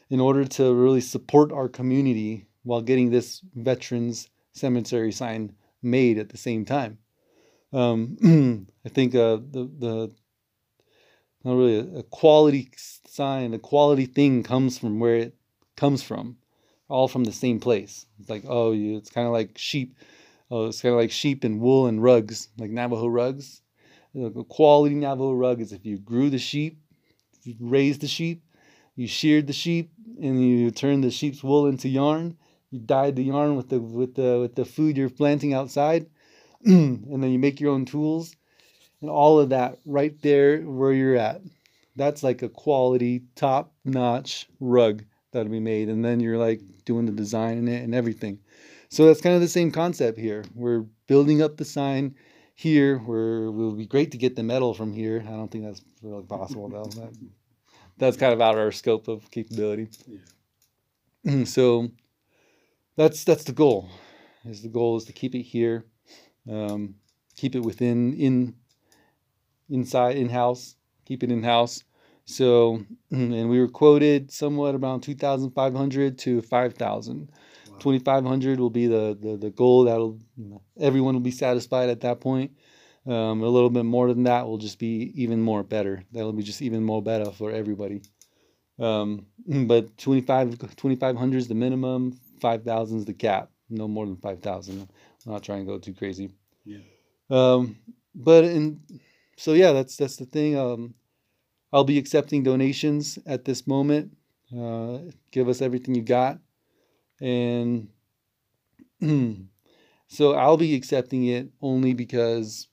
In 0.10 0.20
order 0.20 0.44
to 0.44 0.74
really 0.74 1.00
support 1.00 1.54
our 1.54 1.70
community 1.70 2.48
while 2.64 2.82
getting 2.82 3.12
this 3.12 3.42
veterans 3.56 4.30
cemetery 4.54 5.14
sign 5.14 5.54
made 5.82 6.18
at 6.18 6.30
the 6.30 6.38
same 6.38 6.66
time, 6.66 6.98
um, 7.72 8.68
I 8.86 8.90
think 8.90 9.16
uh, 9.16 9.38
the 9.38 9.70
the 9.80 10.12
not 11.44 11.56
really 11.56 11.80
a, 11.80 12.00
a 12.00 12.04
quality 12.04 12.70
sign, 12.76 13.54
a 13.54 13.60
quality 13.60 14.06
thing 14.06 14.44
comes 14.44 14.78
from 14.78 15.00
where 15.00 15.16
it 15.16 15.36
comes 15.76 16.04
from 16.04 16.38
all 16.92 17.08
from 17.08 17.24
the 17.24 17.32
same 17.32 17.60
place. 17.60 18.06
It's 18.20 18.30
like, 18.30 18.44
oh, 18.48 18.74
it's 18.74 19.10
kind 19.10 19.26
of 19.26 19.34
like 19.34 19.58
sheep. 19.58 19.96
Oh, 20.52 20.68
it's 20.68 20.82
kind 20.82 20.94
of 20.94 21.00
like 21.00 21.12
sheep 21.12 21.46
and 21.46 21.62
wool 21.62 21.88
and 21.88 22.04
rugs, 22.04 22.50
like 22.58 22.70
Navajo 22.70 23.08
rugs. 23.08 23.62
A 24.14 24.44
quality 24.44 24.96
Navajo 24.96 25.32
rug 25.32 25.62
is 25.62 25.72
if 25.72 25.86
you 25.86 25.98
grew 25.98 26.30
the 26.30 26.38
sheep, 26.38 26.78
you 27.44 27.56
raised 27.60 28.02
the 28.02 28.08
sheep, 28.08 28.44
you 28.96 29.08
sheared 29.08 29.48
the 29.48 29.54
sheep, 29.54 29.92
and 30.22 30.44
you 30.44 30.70
turned 30.70 31.04
the 31.04 31.12
sheep's 31.12 31.44
wool 31.44 31.68
into 31.68 31.88
yarn. 31.88 32.38
You 32.72 32.80
dyed 32.80 33.16
the 33.16 33.24
yarn 33.24 33.56
with 33.56 33.70
the 33.70 33.80
with 33.80 34.16
the 34.16 34.40
with 34.42 34.56
the 34.56 34.66
food 34.66 34.98
you're 34.98 35.10
planting 35.10 35.54
outside, 35.54 36.08
and 36.66 37.24
then 37.24 37.32
you 37.32 37.40
make 37.40 37.62
your 37.62 37.72
own 37.72 37.86
tools, 37.86 38.36
and 39.00 39.10
all 39.10 39.40
of 39.40 39.50
that 39.50 39.80
right 39.86 40.22
there 40.22 40.62
where 40.62 40.92
you're 40.92 41.16
at. 41.16 41.42
That's 41.96 42.22
like 42.22 42.42
a 42.42 42.50
quality, 42.50 43.24
top 43.36 43.74
notch 43.86 44.48
rug 44.60 45.06
that'll 45.32 45.52
be 45.52 45.60
made, 45.62 45.88
and 45.88 46.04
then 46.04 46.20
you're 46.20 46.38
like 46.38 46.62
doing 46.84 47.06
the 47.06 47.12
design 47.14 47.58
in 47.58 47.68
it 47.70 47.84
and 47.84 47.96
everything. 47.96 48.40
So 48.90 49.06
that's 49.06 49.22
kind 49.22 49.36
of 49.36 49.42
the 49.42 49.48
same 49.48 49.72
concept 49.72 50.18
here. 50.18 50.44
We're 50.54 50.86
building 51.08 51.42
up 51.42 51.56
the 51.56 51.66
sign 51.66 52.16
here 52.62 53.00
where 53.00 53.46
it 53.46 53.52
would 53.52 53.78
be 53.78 53.88
great 53.88 54.12
to 54.12 54.18
get 54.18 54.36
the 54.36 54.44
metal 54.44 54.74
from 54.76 54.94
here. 54.94 55.24
I 55.26 55.32
don't 55.32 55.50
think 55.50 55.66
that's 55.66 55.82
really 56.04 56.24
possible 56.24 56.70
though. 56.70 56.90
That, 57.02 57.14
that's 57.98 58.18
kind 58.18 58.34
of 58.34 58.42
out 58.42 58.56
of 58.56 58.60
our 58.60 58.72
scope 58.72 59.08
of 59.08 59.30
capability. 59.30 59.88
Yeah. 61.24 61.44
so 61.46 61.90
that's 62.96 63.24
that's 63.24 63.44
the 63.44 63.52
goal. 63.52 63.90
Is 64.46 64.62
the 64.62 64.70
goal 64.70 64.98
is 64.98 65.06
to 65.06 65.14
keep 65.14 65.36
it 65.36 65.44
here, 65.44 65.86
um, 66.50 66.96
keep 67.36 67.56
it 67.56 67.60
within 67.60 68.14
in 68.14 68.56
inside 69.70 70.18
in 70.18 70.30
house, 70.30 70.76
keep 71.06 71.24
it 71.24 71.32
in 71.32 71.44
house. 71.44 71.84
So 72.26 72.84
and 73.12 73.50
we 73.50 73.60
were 73.60 73.68
quoted 73.68 74.32
somewhat 74.32 74.76
around 74.76 75.02
two 75.02 75.16
thousand 75.16 75.52
five 75.52 75.76
hundred 75.76 76.18
to 76.20 76.42
five 76.42 76.74
thousand. 76.76 77.32
2500 77.82 78.60
will 78.60 78.70
be 78.70 78.88
the, 78.88 79.18
the, 79.20 79.38
the 79.38 79.50
goal 79.50 79.86
that'll 79.86 80.20
everyone 80.80 81.16
will 81.16 81.22
be 81.22 81.32
satisfied 81.32 81.90
at 81.90 82.02
that 82.02 82.22
point. 82.22 82.52
Um, 83.08 83.42
a 83.42 83.48
little 83.48 83.72
bit 83.72 83.84
more 83.86 84.08
than 84.08 84.24
that 84.24 84.46
will 84.46 84.60
just 84.60 84.78
be 84.78 85.12
even 85.16 85.42
more 85.42 85.64
better. 85.64 86.04
That'll 86.12 86.34
be 86.34 86.44
just 86.44 86.62
even 86.62 86.84
more 86.84 87.02
better 87.02 87.32
for 87.32 87.52
everybody. 87.52 88.04
Um, 88.80 89.26
but 89.66 89.98
25 89.98 90.60
2500 90.60 91.38
is 91.38 91.48
the 91.48 91.56
minimum. 91.56 92.20
5000 92.40 93.00
is 93.00 93.06
the 93.06 93.14
cap 93.14 93.50
no 93.70 93.88
more 93.88 94.06
than 94.06 94.18
5000 94.18 94.82
i'm 95.26 95.32
not 95.32 95.44
trying 95.44 95.60
to 95.60 95.72
go 95.72 95.78
too 95.78 95.94
crazy. 95.94 96.32
Yeah. 96.66 96.80
Um, 97.30 97.78
but 98.14 98.44
in 98.44 98.82
so 99.38 99.54
yeah 99.54 99.72
that's 99.72 99.98
that's 99.98 100.18
the 100.18 100.26
thing. 100.26 100.58
Um, 100.58 100.94
i'll 101.74 101.84
be 101.84 101.98
accepting 101.98 102.44
donations 102.44 103.18
at 103.26 103.46
this 103.46 103.66
moment. 103.66 104.16
Uh, 104.56 105.00
give 105.32 105.48
us 105.48 105.62
everything 105.62 105.96
you 105.96 106.02
got 106.02 106.40
and 107.22 107.88
so 110.08 110.34
I'll 110.34 110.58
be 110.58 110.76
accepting 110.76 111.26
it 111.26 111.50
only 111.62 111.94
because 111.94 112.68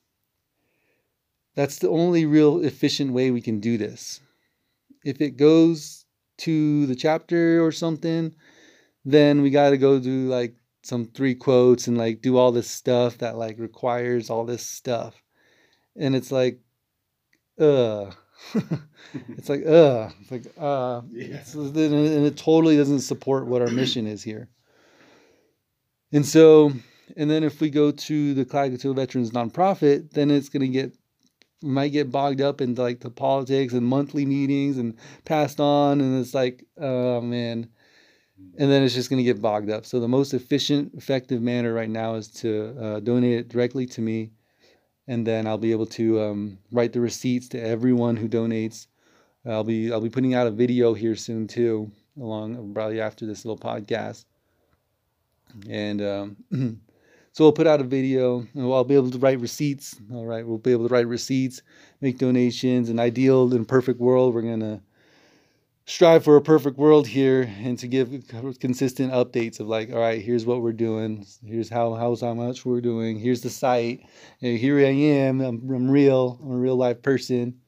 that's 1.55 1.79
the 1.79 1.89
only 1.89 2.25
real 2.25 2.65
efficient 2.65 3.13
way 3.13 3.31
we 3.31 3.41
can 3.41 3.61
do 3.61 3.77
this. 3.79 4.21
If 5.05 5.21
it 5.21 5.37
goes 5.37 6.07
to 6.39 6.87
the 6.87 6.97
chapter 6.97 7.65
or 7.65 7.73
something, 7.73 8.35
then 9.05 9.43
we 9.43 9.51
got 9.51 9.71
to 9.71 9.79
go 9.79 9.99
do 9.99 10.29
like 10.29 10.55
some 10.83 11.05
three 11.07 11.35
quotes 11.35 11.87
and 11.87 11.99
like 11.99 12.23
do 12.23 12.37
all 12.37 12.53
this 12.53 12.71
stuff 12.71 13.19
that 13.19 13.37
like 13.37 13.59
requires 13.59 14.31
all 14.31 14.45
this 14.45 14.65
stuff. 14.65 15.23
And 15.97 16.15
it's 16.15 16.31
like, 16.31 16.61
uh, 17.59 18.13
it's 18.55 19.49
like, 19.49 19.67
uh, 19.67 20.11
it's 20.21 20.31
like, 20.31 20.47
uh, 20.59 21.03
yeah. 21.11 21.37
it's, 21.37 21.55
and 21.55 21.77
it 22.27 22.37
totally 22.37 22.77
doesn't 22.77 23.01
support 23.01 23.47
what 23.47 23.63
our 23.63 23.69
mission 23.69 24.07
is 24.07 24.23
here. 24.23 24.49
And 26.13 26.25
so, 26.25 26.73
and 27.17 27.31
then 27.31 27.43
if 27.45 27.61
we 27.61 27.71
go 27.71 27.91
to 27.91 28.35
the 28.35 28.45
Klagetoh 28.45 28.95
Veterans 28.95 29.31
Nonprofit, 29.33 30.11
then 30.13 30.31
it's 30.31 30.49
going 30.49 30.63
to 30.63 30.69
get, 30.69 30.97
might 31.63 31.89
get 31.89 32.13
bogged 32.13 32.41
up 32.41 32.61
into 32.61 32.83
like 32.83 33.01
the 33.01 33.11
politics 33.11 33.73
and 33.73 33.85
monthly 33.85 34.25
meetings 34.25 34.79
and 34.79 34.97
passed 35.25 35.61
on. 35.61 36.01
And 36.01 36.21
it's 36.21 36.35
like, 36.35 36.65
oh 36.79 37.21
man. 37.21 37.69
And 38.57 38.71
then 38.71 38.85
it's 38.85 38.95
just 38.95 39.11
going 39.11 39.19
to 39.19 39.25
get 39.25 39.43
bogged 39.43 39.69
up. 39.69 39.85
So 39.85 39.99
the 39.99 40.07
most 40.07 40.33
efficient, 40.33 40.95
effective 40.95 41.43
manner 41.43 41.75
right 41.75 41.91
now 41.91 42.15
is 42.15 42.29
to 42.35 42.77
uh, 42.81 43.01
donate 43.01 43.37
it 43.37 43.49
directly 43.49 43.85
to 43.87 44.01
me 44.01 44.31
and 45.09 45.27
then 45.27 45.47
I'll 45.47 45.59
be 45.59 45.73
able 45.73 45.87
to 45.87 46.21
um, 46.21 46.59
write 46.71 46.93
the 46.93 47.01
receipts 47.01 47.49
to 47.49 47.61
everyone 47.61 48.17
who 48.17 48.29
donates. 48.29 48.87
I'll 49.47 49.65
be 49.65 49.91
I'll 49.91 50.03
be 50.03 50.11
putting 50.11 50.35
out 50.35 50.47
a 50.47 50.51
video 50.51 50.93
here 50.93 51.17
soon 51.17 51.49
too, 51.49 51.91
along 52.21 52.75
probably 52.75 53.01
after 53.01 53.27
this 53.27 53.45
little 53.45 53.59
podcast, 53.59 54.27
and 55.69 56.03
um, 56.03 56.37
so 57.33 57.45
we'll 57.45 57.53
put 57.53 57.67
out 57.67 57.81
a 57.81 57.85
video. 57.85 58.47
And 58.55 58.71
I'll 58.71 58.85
be 58.85 58.95
able 58.95 59.11
to 59.11 59.19
write 59.19 59.41
receipts. 59.41 59.97
All 60.13 60.27
right, 60.27 60.47
we'll 60.47 60.59
be 60.59 60.73
able 60.73 60.87
to 60.87 60.93
write 60.93 61.09
receipts, 61.09 61.63
make 62.03 62.19
donations. 62.19 62.91
An 62.91 63.01
ideal 63.01 63.55
and 63.55 63.67
perfect 63.67 63.99
world, 63.99 64.35
we're 64.35 64.43
gonna 64.43 64.83
strive 65.89 66.23
for 66.23 66.37
a 66.37 66.43
perfect 66.43 66.77
world 66.77 67.07
here 67.07 67.51
and 67.61 67.79
to 67.79 67.89
give 67.89 68.11
consistent 68.61 69.11
updates 69.11 69.59
of 69.59 69.67
like 69.67 69.91
all 69.91 69.99
right 69.99 70.21
here's 70.21 70.45
what 70.45 70.61
we're 70.61 70.71
doing. 70.71 71.25
Here's 71.45 71.71
how 71.71 71.95
how's 71.95 72.21
how 72.21 72.35
much 72.35 72.67
we're 72.67 72.83
doing. 72.83 73.19
Here's 73.19 73.41
the 73.41 73.49
site. 73.49 74.05
Here 74.39 74.79
i 74.79 74.83
am. 74.83 75.41
I'm, 75.41 75.71
I'm 75.71 75.91
real. 75.91 76.39
I'm 76.43 76.53
a 76.53 76.59
real 76.59 76.77
life 76.77 77.01
person. 77.01 77.59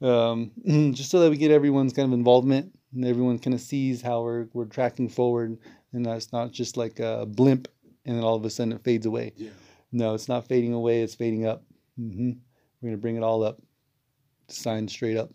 Um, 0.00 0.52
just 0.94 1.10
so 1.10 1.18
that 1.20 1.30
we 1.30 1.36
get 1.36 1.50
everyone's 1.50 1.92
kind 1.92 2.06
of 2.06 2.16
involvement 2.16 2.72
and 2.94 3.04
everyone 3.04 3.40
kind 3.40 3.54
of 3.54 3.60
sees 3.60 4.00
how 4.00 4.22
we're, 4.22 4.46
we're 4.52 4.64
tracking 4.64 5.08
forward 5.08 5.58
and 5.92 6.06
that's 6.06 6.32
not 6.32 6.52
just 6.52 6.76
like 6.76 7.00
a 7.00 7.26
blimp 7.26 7.66
and 8.06 8.16
then 8.16 8.22
all 8.22 8.36
of 8.36 8.44
a 8.44 8.50
sudden 8.50 8.72
it 8.72 8.84
fades 8.84 9.06
away. 9.06 9.32
Yeah. 9.36 9.50
no 9.90 10.14
it's 10.14 10.28
not 10.28 10.46
fading 10.46 10.72
away. 10.72 11.02
It's 11.02 11.16
fading 11.16 11.46
up. 11.46 11.64
Mm-hmm. 11.98 12.30
we're 12.80 12.90
going 12.90 12.96
to 12.96 13.02
bring 13.02 13.16
it 13.16 13.24
all 13.24 13.42
up. 13.42 13.60
Sign 14.48 14.86
straight 14.86 15.16
up 15.16 15.30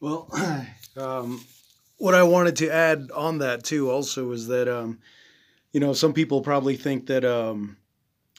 well, 0.00 0.28
um, 0.96 1.40
what 1.98 2.14
I 2.14 2.22
wanted 2.22 2.56
to 2.56 2.70
add 2.72 3.10
on 3.14 3.38
that 3.38 3.64
too 3.64 3.90
also 3.90 4.32
is 4.32 4.46
that 4.48 4.68
um, 4.68 4.98
you 5.72 5.80
know 5.80 5.92
some 5.92 6.12
people 6.12 6.40
probably 6.40 6.76
think 6.76 7.06
that 7.06 7.24
um, 7.24 7.76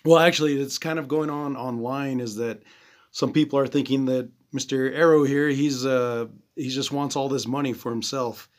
well 0.03 0.19
actually 0.19 0.59
it's 0.59 0.77
kind 0.77 0.99
of 0.99 1.07
going 1.07 1.29
on 1.29 1.55
online 1.55 2.19
is 2.19 2.35
that 2.35 2.63
some 3.11 3.31
people 3.31 3.59
are 3.59 3.67
thinking 3.67 4.05
that 4.05 4.29
Mr. 4.53 4.93
Arrow 4.93 5.23
here 5.23 5.49
he's 5.49 5.85
uh, 5.85 6.27
he 6.55 6.69
just 6.69 6.91
wants 6.91 7.15
all 7.15 7.29
this 7.29 7.47
money 7.47 7.73
for 7.73 7.91
himself. 7.91 8.49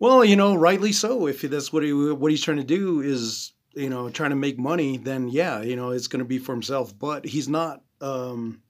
Well, 0.00 0.24
you 0.24 0.36
know, 0.36 0.54
rightly 0.54 0.92
so. 0.92 1.26
If 1.26 1.42
that's 1.42 1.72
what 1.72 1.82
he 1.82 1.92
what 1.92 2.30
he's 2.30 2.42
trying 2.42 2.56
to 2.56 2.64
do 2.64 3.00
is 3.00 3.52
you 3.74 3.90
know 3.90 4.08
trying 4.08 4.30
to 4.30 4.36
make 4.36 4.58
money, 4.58 4.96
then 4.96 5.28
yeah, 5.28 5.62
you 5.62 5.76
know 5.76 5.90
it's 5.90 6.08
going 6.08 6.20
to 6.20 6.24
be 6.24 6.38
for 6.38 6.52
himself. 6.52 6.98
But 6.98 7.24
he's 7.24 7.48
not. 7.48 7.82
Um, 8.00 8.60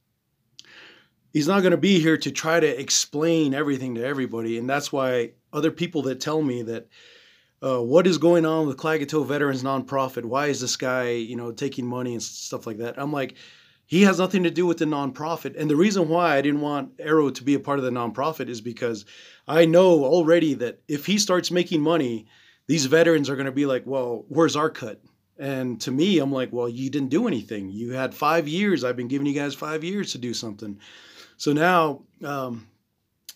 he's 1.35 1.49
not 1.49 1.61
going 1.61 1.73
to 1.73 1.77
be 1.77 1.99
here 1.99 2.17
to 2.17 2.31
try 2.31 2.61
to 2.61 2.81
explain 2.81 3.53
everything 3.53 3.97
to 3.97 4.05
everybody. 4.05 4.57
And 4.57 4.71
that's 4.71 4.91
why 4.93 5.33
other 5.53 5.73
people 5.73 6.03
that 6.03 6.21
tell 6.21 6.41
me 6.41 6.63
that 6.63 6.89
uh, 7.61 7.83
what 7.83 8.07
is 8.07 8.19
going 8.19 8.47
on 8.47 8.67
with 8.67 8.77
Klagetoh 8.77 9.27
Veterans 9.27 9.65
Nonprofit? 9.65 10.25
Why 10.25 10.47
is 10.47 10.61
this 10.61 10.77
guy, 10.77 11.11
you 11.11 11.37
know, 11.37 11.51
taking 11.51 11.87
money 11.87 12.13
and 12.13 12.23
stuff 12.23 12.67
like 12.67 12.79
that? 12.79 12.95
I'm 12.97 13.13
like, 13.13 13.35
he 13.87 14.03
has 14.03 14.19
nothing 14.19 14.45
to 14.45 14.51
do 14.51 14.65
with 14.65 14.79
the 14.79 14.87
nonprofit. 14.87 15.61
And 15.61 15.69
the 15.69 15.77
reason 15.77 16.09
why 16.09 16.37
I 16.37 16.41
didn't 16.41 16.63
want 16.63 16.93
Arrow 16.99 17.31
to 17.31 17.45
be 17.45 17.55
a 17.55 17.61
part 17.61 17.79
of 17.79 17.85
the 17.85 17.91
nonprofit 17.91 18.49
is 18.49 18.61
because 18.61 19.05
I 19.47 19.67
know 19.67 20.05
already 20.05 20.55
that 20.55 20.81
if 20.89 21.05
he 21.05 21.19
starts 21.19 21.51
making 21.51 21.83
money, 21.83 22.27
these 22.67 22.87
veterans 22.87 23.29
are 23.29 23.37
going 23.37 23.47
to 23.47 23.53
be 23.53 23.67
like, 23.67 23.83
well, 23.85 24.25
where's 24.29 24.57
our 24.57 24.71
cut? 24.71 25.03
And 25.39 25.81
to 25.83 25.91
me, 25.91 26.19
I'm 26.19 26.33
like, 26.33 26.51
well, 26.53 26.69
you 26.69 26.89
didn't 26.91 27.11
do 27.11 27.27
anything. 27.27 27.71
You 27.71 27.93
had 27.93 28.15
five 28.15 28.49
years. 28.49 28.85
I've 28.85 28.97
been 28.97 29.09
giving 29.09 29.27
you 29.27 29.35
guys 29.35 29.55
five 29.55 29.85
years 29.85 30.13
to 30.13 30.19
do 30.19 30.33
something. 30.33 30.79
So 31.37 31.53
now, 31.53 32.03
um, 32.23 32.67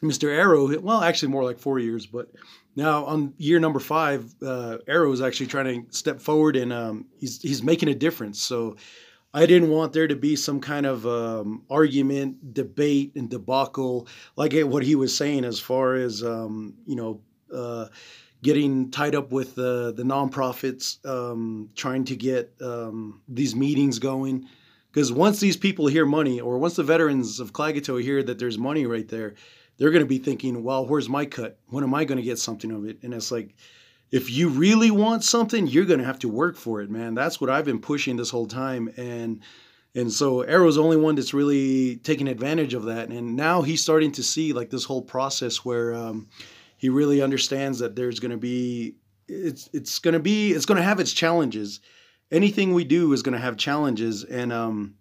Mr. 0.02 0.28
Arrow, 0.28 0.78
well, 0.80 1.02
actually 1.02 1.30
more 1.30 1.44
like 1.44 1.58
four 1.58 1.78
years, 1.78 2.06
but 2.06 2.30
now 2.76 3.04
on 3.06 3.34
year 3.38 3.58
number 3.58 3.80
five, 3.80 4.32
uh, 4.42 4.78
Arrow 4.86 5.12
is 5.12 5.20
actually 5.20 5.48
trying 5.48 5.86
to 5.86 5.92
step 5.96 6.20
forward 6.20 6.56
and 6.56 6.72
um, 6.72 7.06
he's 7.18 7.42
he's 7.42 7.62
making 7.62 7.88
a 7.88 7.94
difference. 7.94 8.40
So 8.40 8.76
I 9.34 9.46
didn't 9.46 9.70
want 9.70 9.92
there 9.92 10.06
to 10.06 10.16
be 10.16 10.36
some 10.36 10.60
kind 10.60 10.86
of 10.86 11.06
um, 11.06 11.64
argument, 11.68 12.54
debate, 12.54 13.12
and 13.16 13.28
debacle 13.28 14.06
like 14.36 14.52
what 14.54 14.84
he 14.84 14.94
was 14.94 15.16
saying 15.16 15.44
as 15.44 15.58
far 15.58 15.94
as 15.94 16.22
um, 16.22 16.74
you 16.86 16.96
know. 16.96 17.20
Uh, 17.52 17.88
getting 18.42 18.90
tied 18.90 19.14
up 19.14 19.32
with 19.32 19.54
the 19.54 19.92
the 19.96 20.02
nonprofits, 20.02 21.04
um, 21.06 21.70
trying 21.74 22.04
to 22.04 22.14
get 22.14 22.52
um, 22.60 23.20
these 23.26 23.56
meetings 23.56 23.98
going. 23.98 24.46
Because 24.90 25.12
once 25.12 25.40
these 25.40 25.56
people 25.56 25.86
hear 25.86 26.06
money, 26.06 26.40
or 26.40 26.58
once 26.58 26.76
the 26.76 26.82
veterans 26.82 27.40
of 27.40 27.52
Klagetoh 27.52 28.02
hear 28.02 28.22
that 28.22 28.38
there's 28.38 28.58
money 28.58 28.86
right 28.86 29.08
there, 29.08 29.34
they're 29.76 29.90
going 29.90 30.04
to 30.04 30.08
be 30.08 30.18
thinking, 30.18 30.64
well, 30.64 30.86
where's 30.86 31.08
my 31.08 31.24
cut? 31.26 31.58
When 31.68 31.84
am 31.84 31.94
I 31.94 32.04
going 32.04 32.16
to 32.16 32.24
get 32.24 32.38
something 32.38 32.70
of 32.70 32.84
it? 32.84 32.98
And 33.02 33.14
it's 33.14 33.30
like, 33.30 33.54
if 34.10 34.30
you 34.30 34.48
really 34.48 34.90
want 34.90 35.24
something, 35.24 35.66
you're 35.66 35.84
going 35.84 36.00
to 36.00 36.06
have 36.06 36.18
to 36.20 36.28
work 36.28 36.56
for 36.56 36.80
it, 36.80 36.90
man. 36.90 37.14
That's 37.14 37.40
what 37.40 37.50
I've 37.50 37.64
been 37.64 37.80
pushing 37.80 38.16
this 38.16 38.30
whole 38.30 38.46
time. 38.46 38.92
And 38.96 39.40
and 39.94 40.12
so 40.12 40.42
Arrow's 40.42 40.76
the 40.76 40.82
only 40.82 40.96
one 40.96 41.14
that's 41.14 41.34
really 41.34 41.96
taking 41.96 42.28
advantage 42.28 42.74
of 42.74 42.84
that. 42.84 43.08
And 43.08 43.36
now 43.36 43.62
he's 43.62 43.82
starting 43.82 44.12
to 44.12 44.22
see 44.22 44.52
like 44.52 44.70
this 44.70 44.84
whole 44.84 45.02
process 45.02 45.64
where 45.64 45.94
um, 45.94 46.28
he 46.76 46.88
really 46.88 47.20
understands 47.20 47.78
that 47.80 47.96
there's 47.96 48.20
going 48.20 48.30
to 48.30 48.36
be 48.36 48.96
it's 49.28 49.68
it's 49.72 49.98
going 49.98 50.14
to 50.14 50.20
be 50.20 50.52
it's 50.52 50.64
going 50.64 50.76
to 50.76 50.82
have 50.82 51.00
its 51.00 51.12
challenges. 51.12 51.80
Anything 52.30 52.74
we 52.74 52.84
do 52.84 53.12
is 53.12 53.22
going 53.22 53.32
to 53.32 53.40
have 53.40 53.56
challenges, 53.56 54.24
and 54.24 54.52
um, 54.52 54.96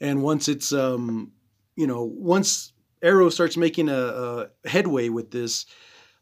and 0.00 0.22
once 0.22 0.48
it's 0.48 0.72
um, 0.72 1.32
you 1.76 1.86
know, 1.86 2.04
once 2.04 2.72
Arrow 3.02 3.30
starts 3.30 3.56
making 3.56 3.88
a, 3.88 3.94
a 3.94 4.68
headway 4.68 5.08
with 5.08 5.30
this, 5.30 5.66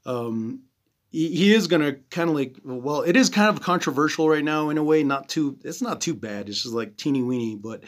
um, 0.07 0.63
he, 1.11 1.53
is 1.55 1.67
going 1.67 1.83
to 1.83 1.93
kind 2.11 2.31
of 2.31 2.37
like 2.37 2.57
well, 2.65 3.03
it 3.03 3.17
is 3.17 3.29
kind 3.29 3.49
of 3.49 3.63
controversial 3.63 4.29
right 4.29 4.45
now 4.45 4.71
in 4.71 4.79
a 4.79 4.85
way. 4.85 5.05
Not 5.05 5.29
too, 5.29 5.59
it's 5.65 5.83
not 5.83 6.01
too 6.01 6.15
bad. 6.15 6.49
It's 6.49 6.63
just 6.63 6.75
like 6.75 6.97
teeny 6.97 7.23
weeny, 7.23 7.57
but 7.57 7.85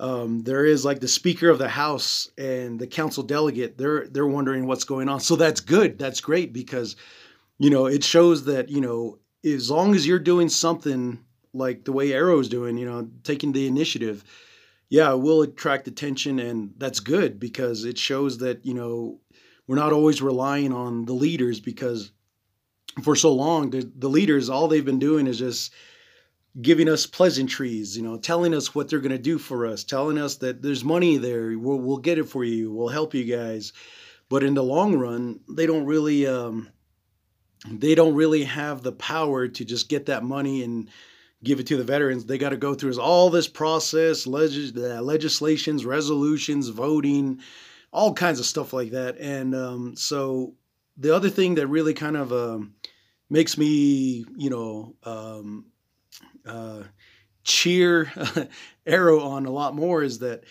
um, 0.00 0.42
there 0.42 0.64
is 0.64 0.84
like 0.84 1.00
the 1.00 1.08
Speaker 1.08 1.48
of 1.48 1.58
the 1.58 1.68
House 1.68 2.30
and 2.38 2.78
the 2.78 2.86
Council 2.86 3.22
delegate. 3.22 3.78
They're 3.78 4.06
they're 4.08 4.26
wondering 4.26 4.66
what's 4.66 4.84
going 4.84 5.08
on. 5.08 5.20
So 5.20 5.36
that's 5.36 5.60
good. 5.60 5.98
That's 5.98 6.20
great 6.20 6.52
because 6.52 6.96
you 7.58 7.70
know 7.70 7.86
it 7.86 8.04
shows 8.04 8.44
that 8.46 8.70
you 8.70 8.80
know 8.80 9.18
as 9.54 9.70
long 9.70 9.94
as 9.94 10.06
you're 10.06 10.18
doing 10.18 10.48
something 10.48 11.24
like 11.52 11.84
the 11.84 11.92
way 11.92 12.12
Arrow's 12.12 12.48
doing, 12.48 12.76
you 12.76 12.86
know, 12.86 13.08
taking 13.22 13.52
the 13.52 13.66
initiative, 13.66 14.24
yeah, 14.88 15.12
it 15.12 15.20
will 15.20 15.42
attract 15.42 15.88
attention, 15.88 16.38
and 16.38 16.74
that's 16.76 17.00
good 17.00 17.40
because 17.40 17.84
it 17.84 17.98
shows 17.98 18.38
that 18.38 18.64
you 18.64 18.74
know 18.74 19.20
we're 19.66 19.76
not 19.76 19.92
always 19.92 20.22
relying 20.22 20.72
on 20.72 21.06
the 21.06 21.12
leaders 21.12 21.60
because 21.60 22.12
for 23.02 23.14
so 23.16 23.32
long 23.32 23.70
the, 23.70 23.90
the 23.96 24.08
leaders 24.08 24.48
all 24.48 24.68
they've 24.68 24.84
been 24.84 24.98
doing 24.98 25.26
is 25.26 25.38
just 25.38 25.72
giving 26.62 26.88
us 26.88 27.06
pleasantries, 27.06 27.96
you 27.96 28.02
know, 28.02 28.16
telling 28.16 28.54
us 28.54 28.74
what 28.74 28.88
they're 28.88 29.00
going 29.00 29.12
to 29.12 29.18
do 29.18 29.38
for 29.38 29.66
us, 29.66 29.84
telling 29.84 30.18
us 30.18 30.36
that 30.36 30.62
there's 30.62 30.84
money 30.84 31.18
there, 31.18 31.58
we'll, 31.58 31.78
we'll 31.78 31.98
get 31.98 32.18
it 32.18 32.24
for 32.24 32.44
you, 32.44 32.72
we'll 32.72 32.88
help 32.88 33.12
you 33.12 33.24
guys. 33.24 33.72
But 34.28 34.42
in 34.42 34.54
the 34.54 34.62
long 34.62 34.96
run, 34.96 35.40
they 35.48 35.66
don't 35.66 35.84
really 35.84 36.26
um, 36.26 36.70
they 37.70 37.94
don't 37.94 38.14
really 38.14 38.44
have 38.44 38.82
the 38.82 38.92
power 38.92 39.48
to 39.48 39.64
just 39.64 39.88
get 39.88 40.06
that 40.06 40.22
money 40.22 40.62
and 40.62 40.88
give 41.42 41.60
it 41.60 41.66
to 41.68 41.76
the 41.76 41.84
veterans. 41.84 42.24
They 42.24 42.38
got 42.38 42.50
to 42.50 42.56
go 42.56 42.74
through 42.74 42.98
all 43.00 43.30
this 43.30 43.48
process, 43.48 44.26
legis- 44.26 44.74
legislations, 44.74 45.84
resolutions, 45.84 46.68
voting, 46.68 47.40
all 47.92 48.12
kinds 48.12 48.40
of 48.40 48.46
stuff 48.46 48.72
like 48.72 48.90
that. 48.90 49.16
And 49.18 49.54
um, 49.54 49.96
so 49.96 50.54
the 50.96 51.14
other 51.14 51.30
thing 51.30 51.54
that 51.56 51.66
really 51.66 51.94
kind 51.94 52.16
of 52.16 52.32
um, 52.32 52.74
makes 53.30 53.56
me, 53.56 54.24
you 54.36 54.50
know, 54.50 54.94
um, 55.04 55.66
uh, 56.44 56.82
cheer 57.44 58.10
Arrow 58.86 59.20
on 59.20 59.46
a 59.46 59.50
lot 59.50 59.74
more 59.74 60.02
is 60.02 60.18
that 60.18 60.44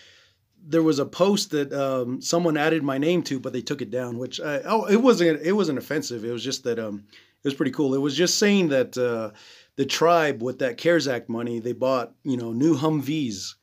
there 0.68 0.82
was 0.82 0.98
a 0.98 1.06
post 1.06 1.52
that 1.52 1.72
um, 1.72 2.20
someone 2.20 2.56
added 2.56 2.82
my 2.82 2.98
name 2.98 3.22
to, 3.22 3.38
but 3.38 3.52
they 3.52 3.62
took 3.62 3.80
it 3.80 3.90
down. 3.90 4.18
Which 4.18 4.40
I, 4.40 4.60
oh, 4.64 4.84
it 4.86 4.96
wasn't 4.96 5.40
it 5.42 5.52
wasn't 5.52 5.78
offensive. 5.78 6.24
It 6.24 6.32
was 6.32 6.44
just 6.44 6.64
that 6.64 6.78
um, 6.78 7.04
it 7.12 7.44
was 7.44 7.54
pretty 7.54 7.70
cool. 7.70 7.94
It 7.94 8.00
was 8.00 8.16
just 8.16 8.38
saying 8.38 8.68
that 8.68 8.98
uh, 8.98 9.30
the 9.76 9.86
tribe 9.86 10.42
with 10.42 10.58
that 10.58 10.78
CARES 10.78 11.08
Act 11.08 11.28
money, 11.28 11.60
they 11.60 11.72
bought 11.72 12.12
you 12.24 12.36
know 12.36 12.52
new 12.52 12.76
Humvees, 12.76 13.54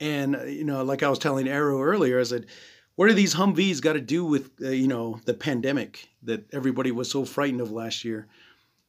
and 0.00 0.36
you 0.46 0.64
know 0.64 0.82
like 0.82 1.02
I 1.02 1.10
was 1.10 1.18
telling 1.18 1.48
Arrow 1.48 1.82
earlier, 1.82 2.18
I 2.18 2.24
said. 2.24 2.46
What 2.94 3.10
are 3.10 3.12
these 3.12 3.34
Humvees 3.34 3.82
got 3.82 3.92
to 3.92 4.00
do 4.00 4.24
with 4.24 4.52
uh, 4.62 4.70
you 4.70 4.88
know 4.88 5.20
the 5.26 5.34
pandemic 5.34 6.08
that 6.22 6.46
everybody 6.54 6.92
was 6.92 7.10
so 7.10 7.26
frightened 7.26 7.60
of 7.60 7.70
last 7.70 8.06
year? 8.06 8.26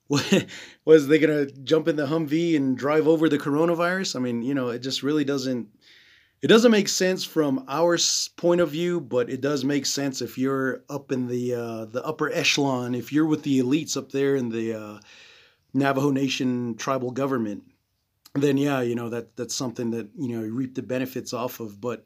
was 0.85 1.07
they 1.07 1.19
to 1.19 1.51
jump 1.65 1.89
in 1.89 1.97
the 1.97 2.07
Humvee 2.07 2.55
and 2.55 2.77
drive 2.77 3.05
over 3.05 3.27
the 3.27 3.37
coronavirus? 3.37 4.15
I 4.15 4.19
mean, 4.19 4.41
you 4.41 4.53
know, 4.53 4.69
it 4.69 4.79
just 4.79 5.03
really 5.03 5.25
doesn't 5.25 5.67
it 6.41 6.47
doesn't 6.47 6.71
make 6.71 6.87
sense 6.87 7.23
from 7.23 7.65
our 7.67 7.97
point 8.35 8.61
of 8.61 8.69
view, 8.69 9.01
but 9.01 9.29
it 9.29 9.41
does 9.41 9.65
make 9.65 9.85
sense 9.85 10.21
if 10.21 10.37
you're 10.37 10.83
up 10.89 11.11
in 11.11 11.27
the 11.27 11.55
uh, 11.55 11.85
the 11.85 12.03
upper 12.05 12.31
echelon, 12.31 12.93
if 12.93 13.11
you're 13.11 13.25
with 13.25 13.43
the 13.43 13.59
elites 13.59 13.97
up 13.97 14.11
there 14.11 14.35
in 14.35 14.49
the 14.49 14.73
uh, 14.73 14.99
Navajo 15.73 16.11
Nation 16.11 16.75
tribal 16.75 17.11
government. 17.11 17.63
Then 18.35 18.57
yeah, 18.57 18.81
you 18.81 18.93
know 18.93 19.09
that 19.09 19.35
that's 19.35 19.55
something 19.55 19.91
that 19.91 20.09
you 20.17 20.35
know 20.35 20.43
you 20.43 20.53
reap 20.53 20.75
the 20.75 20.83
benefits 20.83 21.33
off 21.33 21.59
of. 21.59 21.81
But 21.81 22.05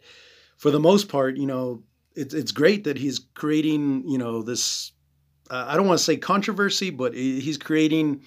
for 0.56 0.72
the 0.72 0.80
most 0.80 1.10
part, 1.10 1.36
you 1.36 1.46
know, 1.46 1.84
it's 2.16 2.34
it's 2.34 2.54
great 2.54 2.86
that 2.86 2.98
he's 2.98 3.20
creating 3.34 4.08
you 4.08 4.18
know 4.18 4.42
this 4.42 4.94
uh, 5.50 5.66
I 5.68 5.76
don't 5.76 5.88
want 5.88 6.00
to 6.00 6.06
say 6.06 6.16
controversy, 6.16 6.90
but 6.90 7.14
he's 7.14 7.58
creating 7.58 8.22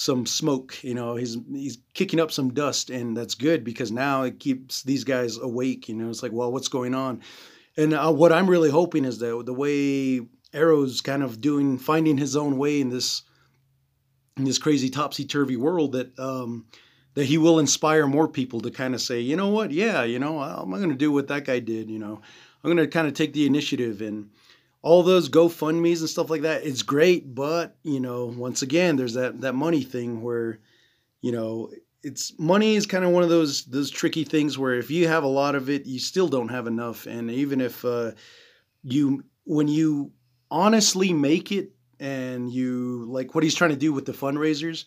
some 0.00 0.24
smoke. 0.24 0.82
You 0.82 0.94
know, 0.94 1.14
he's 1.14 1.36
he's 1.52 1.76
kicking 1.92 2.20
up 2.20 2.32
some 2.32 2.54
dust, 2.54 2.88
and 2.88 3.14
that's 3.14 3.34
good 3.34 3.64
because 3.64 3.92
now 3.92 4.22
it 4.22 4.40
keeps 4.40 4.82
these 4.82 5.04
guys 5.04 5.36
awake. 5.36 5.90
You 5.90 5.94
know, 5.94 6.08
it's 6.08 6.22
like, 6.22 6.32
well, 6.32 6.50
what's 6.50 6.68
going 6.68 6.94
on? 6.94 7.20
And 7.76 7.92
uh, 7.92 8.10
what 8.10 8.32
I'm 8.32 8.48
really 8.48 8.70
hoping 8.70 9.04
is 9.04 9.18
that 9.18 9.42
the 9.44 9.52
way 9.52 10.26
Arrow's 10.54 11.02
kind 11.02 11.22
of 11.22 11.42
doing, 11.42 11.76
finding 11.76 12.16
his 12.16 12.34
own 12.34 12.56
way 12.56 12.80
in 12.80 12.88
this 12.88 13.24
in 14.38 14.44
this 14.44 14.56
crazy 14.56 14.88
topsy 14.88 15.26
turvy 15.26 15.58
world, 15.58 15.92
that 15.92 16.18
um, 16.18 16.64
that 17.12 17.26
he 17.26 17.36
will 17.36 17.58
inspire 17.58 18.06
more 18.06 18.26
people 18.26 18.62
to 18.62 18.70
kind 18.70 18.94
of 18.94 19.02
say, 19.02 19.20
you 19.20 19.36
know 19.36 19.48
what, 19.48 19.70
yeah, 19.70 20.02
you 20.04 20.18
know, 20.18 20.38
I'm 20.38 20.70
going 20.70 20.88
to 20.88 20.94
do 20.94 21.12
what 21.12 21.28
that 21.28 21.44
guy 21.44 21.58
did. 21.58 21.90
You 21.90 21.98
know, 21.98 22.22
I'm 22.64 22.74
going 22.74 22.78
to 22.78 22.88
kind 22.88 23.06
of 23.06 23.12
take 23.12 23.34
the 23.34 23.44
initiative 23.44 24.00
and 24.00 24.30
all 24.82 25.02
those 25.02 25.28
GoFundMe's 25.28 26.00
and 26.00 26.08
stuff 26.08 26.30
like 26.30 26.42
that, 26.42 26.64
it's 26.64 26.82
great, 26.82 27.34
but 27.34 27.76
you 27.82 28.00
know, 28.00 28.26
once 28.26 28.62
again, 28.62 28.96
there's 28.96 29.14
that 29.14 29.40
that 29.42 29.54
money 29.54 29.82
thing 29.82 30.22
where, 30.22 30.58
you 31.20 31.32
know, 31.32 31.70
it's 32.02 32.38
money 32.38 32.76
is 32.76 32.86
kind 32.86 33.04
of 33.04 33.10
one 33.10 33.22
of 33.22 33.28
those 33.28 33.64
those 33.64 33.90
tricky 33.90 34.24
things 34.24 34.56
where 34.56 34.74
if 34.74 34.90
you 34.90 35.06
have 35.08 35.24
a 35.24 35.28
lot 35.28 35.54
of 35.54 35.68
it, 35.68 35.86
you 35.86 35.98
still 35.98 36.28
don't 36.28 36.48
have 36.48 36.66
enough, 36.66 37.06
and 37.06 37.30
even 37.30 37.60
if 37.60 37.84
uh, 37.84 38.12
you 38.82 39.22
when 39.44 39.68
you 39.68 40.12
honestly 40.50 41.12
make 41.12 41.52
it 41.52 41.72
and 41.98 42.50
you 42.50 43.06
like 43.08 43.34
what 43.34 43.44
he's 43.44 43.54
trying 43.54 43.70
to 43.70 43.76
do 43.76 43.92
with 43.92 44.06
the 44.06 44.12
fundraisers, 44.12 44.86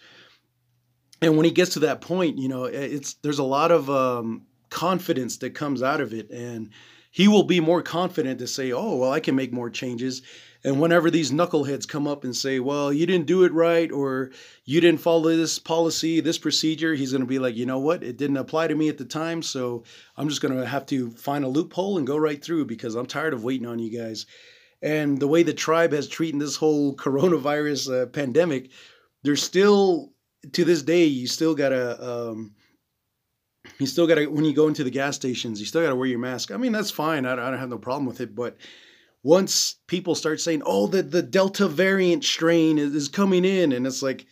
and 1.22 1.38
when 1.38 1.46
he 1.46 1.52
gets 1.52 1.74
to 1.74 1.80
that 1.82 2.02
point, 2.02 2.40
you 2.40 2.50
know, 2.50 2.66
it's 2.66 3.14
there's 3.16 3.40
a 3.40 3.44
lot 3.44 3.70
of 3.70 3.90
um, 3.92 4.48
confidence 4.72 5.38
that 5.38 5.54
comes 5.54 5.84
out 5.84 6.02
of 6.02 6.14
it, 6.14 6.32
and 6.32 6.72
he 7.14 7.28
will 7.28 7.44
be 7.44 7.60
more 7.60 7.84
confident 7.84 8.40
to 8.40 8.48
say, 8.48 8.72
oh, 8.72 8.96
well, 8.96 9.12
I 9.12 9.20
can 9.20 9.36
make 9.36 9.54
more 9.54 9.70
changes. 9.70 10.24
And 10.64 10.82
whenever 10.82 11.12
these 11.12 11.30
knuckleheads 11.30 11.88
come 11.88 12.08
up 12.08 12.24
and 12.24 12.36
say, 12.36 12.60
well, 12.60 12.92
you 12.92 13.06
didn't 13.06 13.28
do 13.28 13.44
it 13.44 13.54
right, 13.54 13.92
or 13.92 14.32
you 14.66 14.82
didn't 14.82 15.00
follow 15.00 15.30
this 15.36 15.60
policy, 15.60 16.22
this 16.22 16.40
procedure, 16.40 16.96
he's 16.96 17.12
going 17.12 17.22
to 17.22 17.28
be 17.28 17.38
like, 17.38 17.56
you 17.56 17.68
know 17.68 17.78
what? 17.78 18.02
It 18.02 18.18
didn't 18.18 18.38
apply 18.38 18.66
to 18.66 18.74
me 18.74 18.90
at 18.90 18.98
the 18.98 19.06
time. 19.06 19.44
So 19.44 19.84
I'm 20.18 20.28
just 20.28 20.42
going 20.42 20.58
to 20.58 20.66
have 20.66 20.88
to 20.88 21.12
find 21.12 21.46
a 21.46 21.50
loophole 21.50 22.00
and 22.00 22.08
go 22.08 22.18
right 22.18 22.44
through 22.44 22.66
because 22.66 22.96
I'm 22.96 23.06
tired 23.06 23.36
of 23.36 23.44
waiting 23.44 23.68
on 23.68 23.78
you 23.78 23.96
guys. 23.96 24.26
And 24.82 25.20
the 25.20 25.28
way 25.28 25.44
the 25.44 25.54
tribe 25.54 25.94
has 25.94 26.08
treated 26.08 26.42
this 26.42 26.56
whole 26.56 26.96
coronavirus 26.98 28.02
uh, 28.02 28.06
pandemic, 28.08 28.72
there's 29.22 29.44
still, 29.44 30.14
to 30.54 30.66
this 30.66 30.82
day, 30.82 31.06
you 31.06 31.28
still 31.28 31.54
got 31.54 31.70
to, 31.70 32.04
um, 32.04 32.56
you 33.80 33.88
still 33.88 34.08
got 34.08 34.16
to 34.16 34.28
when 34.28 34.46
you 34.46 34.54
go 34.54 34.68
into 34.68 34.84
the 34.84 34.90
gas 34.90 35.16
stations 35.16 35.60
you 35.60 35.66
still 35.66 35.82
got 35.82 35.90
to 35.90 35.96
wear 35.96 36.08
your 36.08 36.20
mask. 36.20 36.52
I 36.52 36.58
mean 36.58 36.72
that's 36.72 36.92
fine. 36.92 37.26
I, 37.26 37.34
I 37.34 37.36
don't 37.36 37.60
have 37.60 37.70
no 37.70 37.78
problem 37.78 38.06
with 38.06 38.22
it 38.22 38.36
but 38.36 38.58
once 39.24 39.76
people 39.88 40.16
start 40.16 40.42
saying 40.42 40.62
oh 40.66 40.88
the, 40.88 41.02
the 41.02 41.22
delta 41.22 41.68
variant 41.68 42.24
strain 42.24 42.78
is, 42.78 42.94
is 42.94 43.08
coming 43.08 43.46
in 43.46 43.72
and 43.72 43.88
it's 43.88 44.02
like 44.02 44.26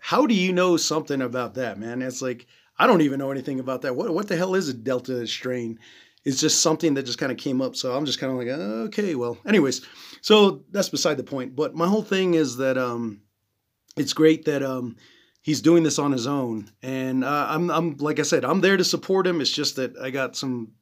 how 0.00 0.26
do 0.26 0.34
you 0.34 0.52
know 0.52 0.76
something 0.76 1.20
about 1.20 1.54
that 1.54 1.78
man? 1.78 2.02
It's 2.02 2.22
like 2.22 2.46
i 2.78 2.86
don't 2.86 3.02
even 3.02 3.18
know 3.18 3.30
anything 3.30 3.60
about 3.60 3.82
that. 3.82 3.96
What, 3.96 4.12
what 4.14 4.28
the 4.28 4.36
hell 4.36 4.54
is 4.54 4.68
a 4.68 4.74
delta 4.74 5.26
strain? 5.26 5.78
It's 6.24 6.40
just 6.40 6.62
something 6.62 6.94
that 6.94 7.06
just 7.06 7.18
kind 7.18 7.32
of 7.32 7.38
came 7.38 7.60
up 7.60 7.76
so 7.76 7.94
i'm 7.94 8.06
just 8.06 8.18
kind 8.18 8.32
of 8.32 8.38
like 8.38 8.48
okay 8.88 9.14
well. 9.14 9.38
Anyways 9.46 9.86
so 10.20 10.64
that's 10.70 10.88
beside 10.88 11.16
the 11.16 11.24
point 11.24 11.54
but 11.54 11.74
my 11.74 11.86
whole 11.86 12.02
thing 12.02 12.34
is 12.34 12.56
that 12.56 12.76
um 12.76 13.22
it's 13.96 14.12
great 14.12 14.44
that 14.44 14.62
um 14.62 14.96
he's 15.42 15.60
doing 15.60 15.82
this 15.82 15.98
on 15.98 16.12
his 16.12 16.26
own, 16.26 16.70
and 16.82 17.24
uh, 17.24 17.46
I'm 17.48 17.70
I'm 17.70 17.96
like 17.98 18.18
I 18.18 18.22
said, 18.22 18.44
I'm 18.44 18.60
there 18.60 18.76
to 18.76 18.84
support 18.84 19.26
him. 19.26 19.40
It's 19.40 19.50
just 19.50 19.76
that 19.76 19.96
I 19.98 20.10
got 20.10 20.36
some 20.36 20.72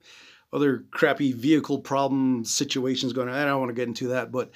other 0.53 0.85
crappy 0.91 1.33
vehicle 1.33 1.81
problem 1.81 2.45
situations 2.45 3.13
going 3.13 3.29
on. 3.29 3.35
I 3.35 3.45
don't 3.45 3.61
want 3.61 3.71
to 3.71 3.75
get 3.75 3.89
into 3.89 4.09
that, 4.09 4.33
but. 4.33 4.51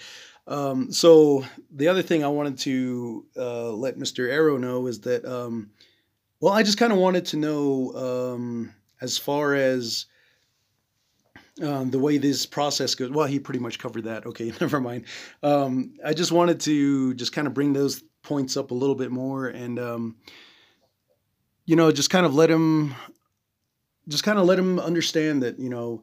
Um, 0.47 0.91
so 0.91 1.45
the 1.71 1.87
other 1.87 2.03
thing 2.03 2.25
I 2.25 2.29
wanted 2.29 2.59
to 2.61 3.25
uh, 3.37 3.71
let 3.71 3.99
Mr. 3.99 4.29
Arrow 4.29 4.57
know 4.57 4.89
is 4.89 4.99
that, 5.03 5.25
um, 5.25 5.71
well, 6.41 6.53
I 6.53 6.65
just 6.65 6.79
kind 6.79 6.93
of 6.93 6.99
wanted 6.99 7.27
to 7.27 7.37
know 7.37 7.93
um, 7.95 8.75
as 9.01 9.17
far 9.17 9.55
as 9.55 10.07
um, 11.63 11.91
the 11.91 11.99
way 11.99 12.19
this 12.19 12.47
process 12.47 12.95
goes. 12.95 13.11
Well, 13.11 13.27
he 13.27 13.39
pretty 13.39 13.61
much 13.61 13.79
covered 13.79 14.05
that. 14.05 14.27
Okay, 14.27 14.53
never 14.61 14.81
mind. 14.81 15.05
Um, 15.43 15.95
I 16.05 16.15
just 16.15 16.33
wanted 16.33 16.61
to 16.61 17.15
just 17.15 17.33
kind 17.33 17.47
of 17.47 17.55
bring 17.55 17.73
those 17.73 18.03
points 18.23 18.57
up 18.57 18.71
a 18.71 18.75
little 18.75 18.95
bit 18.95 19.11
more 19.11 19.49
and 19.49 19.79
um, 19.79 20.17
you 21.65 21.77
know 21.77 21.91
just 21.91 22.11
kind 22.11 22.27
of 22.27 22.35
let 22.35 22.51
him 22.51 22.95
just 24.09 24.25
kind 24.25 24.39
of 24.39 24.47
let 24.47 24.59
him 24.59 24.79
understand 24.79 25.43
that 25.43 25.59
you 25.59 25.71
know 25.71 26.03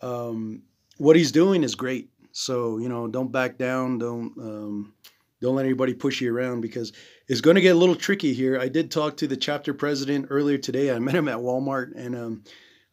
um, 0.00 0.62
what 0.98 1.16
he's 1.16 1.32
doing 1.32 1.64
is 1.64 1.74
great. 1.74 2.10
So 2.32 2.78
you 2.78 2.88
know 2.88 3.08
don't 3.08 3.32
back 3.32 3.58
down. 3.58 3.98
Don't 3.98 4.36
um, 4.38 4.94
don't 5.40 5.56
let 5.56 5.64
anybody 5.64 5.94
push 5.94 6.20
you 6.20 6.34
around 6.34 6.60
because 6.60 6.92
it's 7.28 7.40
going 7.40 7.56
to 7.56 7.60
get 7.60 7.74
a 7.74 7.78
little 7.78 7.96
tricky 7.96 8.34
here. 8.34 8.58
I 8.58 8.68
did 8.68 8.90
talk 8.90 9.16
to 9.18 9.26
the 9.26 9.36
chapter 9.36 9.72
president 9.72 10.26
earlier 10.30 10.58
today. 10.58 10.92
I 10.92 10.98
met 10.98 11.14
him 11.14 11.28
at 11.28 11.38
walmart 11.38 11.94
and 11.96 12.14
um, 12.16 12.44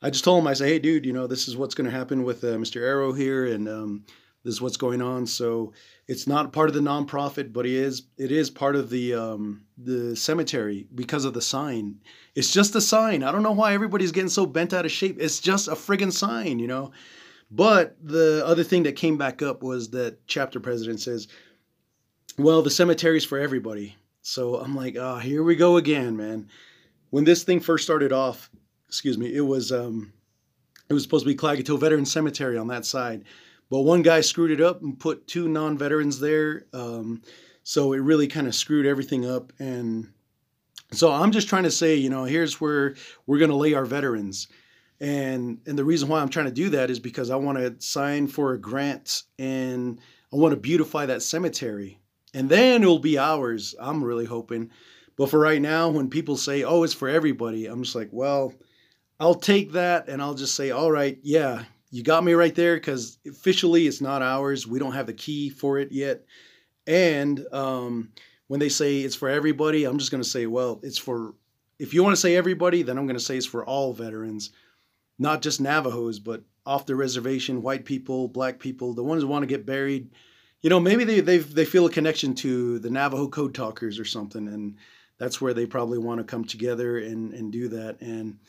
i 0.01 0.09
just 0.09 0.23
told 0.23 0.41
him 0.41 0.47
i 0.47 0.53
said 0.53 0.67
hey 0.67 0.77
dude 0.77 1.05
you 1.05 1.13
know 1.13 1.25
this 1.25 1.47
is 1.47 1.55
what's 1.57 1.73
going 1.73 1.89
to 1.89 1.95
happen 1.95 2.23
with 2.23 2.43
uh, 2.43 2.47
mr 2.57 2.81
arrow 2.81 3.13
here 3.13 3.45
and 3.45 3.67
um, 3.67 4.05
this 4.45 4.53
is 4.53 4.61
what's 4.61 4.77
going 4.77 5.01
on. 5.01 5.25
So 5.25 5.73
it's 6.07 6.27
not 6.27 6.53
part 6.53 6.69
of 6.69 6.75
the 6.75 6.79
nonprofit, 6.79 7.51
but 7.51 7.65
it 7.65 7.73
is 7.73 8.03
it 8.17 8.31
is 8.31 8.51
part 8.51 8.75
of 8.75 8.91
the 8.91 9.15
um, 9.15 9.65
the 9.75 10.15
cemetery 10.15 10.87
because 10.93 11.25
of 11.25 11.33
the 11.33 11.41
sign. 11.41 11.95
It's 12.35 12.53
just 12.53 12.75
a 12.75 12.81
sign. 12.81 13.23
I 13.23 13.31
don't 13.31 13.41
know 13.41 13.51
why 13.51 13.73
everybody's 13.73 14.11
getting 14.11 14.29
so 14.29 14.45
bent 14.45 14.71
out 14.71 14.85
of 14.85 14.91
shape. 14.91 15.17
It's 15.19 15.39
just 15.39 15.67
a 15.67 15.71
friggin' 15.71 16.13
sign, 16.13 16.59
you 16.59 16.67
know. 16.67 16.91
But 17.49 17.97
the 18.01 18.43
other 18.45 18.63
thing 18.63 18.83
that 18.83 18.95
came 18.95 19.17
back 19.17 19.41
up 19.41 19.63
was 19.63 19.89
that 19.89 20.25
chapter 20.27 20.59
president 20.59 21.01
says, 21.01 21.27
"Well, 22.37 22.61
the 22.61 22.69
cemetery's 22.69 23.25
for 23.25 23.39
everybody." 23.39 23.95
So 24.21 24.57
I'm 24.57 24.75
like, 24.75 24.95
"Ah, 24.99 25.15
oh, 25.15 25.19
here 25.19 25.41
we 25.41 25.55
go 25.55 25.77
again, 25.77 26.15
man." 26.15 26.49
When 27.09 27.23
this 27.23 27.43
thing 27.43 27.61
first 27.61 27.83
started 27.83 28.11
off, 28.11 28.51
excuse 28.87 29.17
me, 29.17 29.33
it 29.33 29.41
was 29.41 29.71
um, 29.71 30.13
it 30.87 30.93
was 30.93 31.01
supposed 31.01 31.25
to 31.25 31.31
be 31.31 31.35
Klagetoh 31.35 31.79
Veteran 31.79 32.05
Cemetery 32.05 32.59
on 32.59 32.67
that 32.67 32.85
side 32.85 33.23
but 33.69 33.81
one 33.81 34.01
guy 34.01 34.21
screwed 34.21 34.51
it 34.51 34.61
up 34.61 34.81
and 34.81 34.99
put 34.99 35.27
two 35.27 35.47
non-veterans 35.47 36.19
there, 36.19 36.65
um, 36.73 37.21
so 37.63 37.93
it 37.93 37.99
really 37.99 38.27
kind 38.27 38.47
of 38.47 38.55
screwed 38.55 38.85
everything 38.85 39.29
up. 39.29 39.51
And 39.59 40.09
so 40.91 41.11
I'm 41.11 41.31
just 41.31 41.49
trying 41.49 41.63
to 41.63 41.71
say, 41.71 41.95
you 41.95 42.09
know, 42.09 42.25
here's 42.25 42.61
where 42.61 42.95
we're 43.25 43.39
going 43.39 43.49
to 43.49 43.57
lay 43.57 43.73
our 43.73 43.85
veterans. 43.85 44.47
And 45.01 45.59
and 45.65 45.77
the 45.77 45.83
reason 45.83 46.07
why 46.07 46.21
I'm 46.21 46.29
trying 46.29 46.45
to 46.45 46.51
do 46.51 46.69
that 46.69 46.89
is 46.89 46.99
because 46.99 47.29
I 47.29 47.35
want 47.35 47.57
to 47.57 47.75
sign 47.79 48.27
for 48.27 48.53
a 48.53 48.57
grant 48.57 49.23
and 49.37 49.99
I 50.31 50.37
want 50.37 50.53
to 50.53 50.59
beautify 50.59 51.05
that 51.07 51.21
cemetery. 51.21 51.99
And 52.33 52.49
then 52.49 52.81
it'll 52.81 52.99
be 52.99 53.17
ours. 53.17 53.75
I'm 53.79 54.03
really 54.03 54.25
hoping. 54.25 54.71
But 55.17 55.29
for 55.29 55.39
right 55.39 55.61
now, 55.61 55.89
when 55.89 56.09
people 56.09 56.37
say, 56.37 56.63
"Oh, 56.63 56.83
it's 56.83 56.93
for 56.93 57.09
everybody," 57.09 57.65
I'm 57.65 57.83
just 57.83 57.95
like, 57.95 58.09
"Well, 58.11 58.53
I'll 59.19 59.35
take 59.35 59.71
that 59.73 60.09
and 60.09 60.21
I'll 60.21 60.33
just 60.33 60.55
say, 60.55 60.71
all 60.71 60.91
right, 60.91 61.17
yeah, 61.23 61.63
you 61.95 62.03
got 62.03 62.25
me 62.25 62.33
right 62.33 62.53
there 62.53 62.75
because 62.75 63.17
officially 63.25 63.87
it's 63.87 64.01
not 64.01 64.21
ours. 64.21 64.67
We 64.67 64.79
don't 64.79 64.91
have 64.91 65.05
the 65.05 65.13
key 65.13 65.49
for 65.49 65.79
it 65.79 65.93
yet. 65.93 66.25
And 66.85 67.45
um, 67.53 68.11
when 68.47 68.59
they 68.59 68.67
say 68.67 68.99
it's 68.99 69.15
for 69.15 69.29
everybody, 69.29 69.85
I'm 69.85 69.97
just 69.97 70.11
going 70.11 70.21
to 70.21 70.29
say, 70.29 70.45
well, 70.45 70.81
it's 70.83 70.97
for, 70.97 71.35
if 71.79 71.93
you 71.93 72.03
want 72.03 72.13
to 72.13 72.21
say 72.21 72.35
everybody, 72.35 72.81
then 72.81 72.97
I'm 72.97 73.05
going 73.05 73.17
to 73.17 73.23
say 73.23 73.37
it's 73.37 73.45
for 73.45 73.65
all 73.65 73.93
veterans, 73.93 74.51
not 75.19 75.41
just 75.41 75.61
Navajos, 75.61 76.19
but 76.19 76.43
off 76.65 76.85
the 76.85 76.97
reservation, 76.97 77.61
white 77.61 77.85
people, 77.85 78.27
black 78.27 78.59
people, 78.59 78.93
the 78.93 79.01
ones 79.01 79.23
who 79.23 79.29
want 79.29 79.43
to 79.43 79.47
get 79.47 79.65
buried. 79.65 80.09
You 80.61 80.69
know, 80.69 80.81
maybe 80.81 81.05
they 81.05 81.21
they 81.21 81.37
they 81.37 81.63
feel 81.63 81.85
a 81.85 81.91
connection 81.91 82.35
to 82.35 82.77
the 82.79 82.89
Navajo 82.89 83.29
code 83.29 83.55
talkers 83.55 83.99
or 83.99 84.05
something, 84.05 84.49
and 84.49 84.75
that's 85.17 85.39
where 85.39 85.53
they 85.53 85.65
probably 85.65 85.99
want 85.99 86.17
to 86.17 86.25
come 86.25 86.43
together 86.43 86.97
and 86.97 87.33
and 87.33 87.53
do 87.53 87.69
that. 87.69 88.01
And 88.01 88.39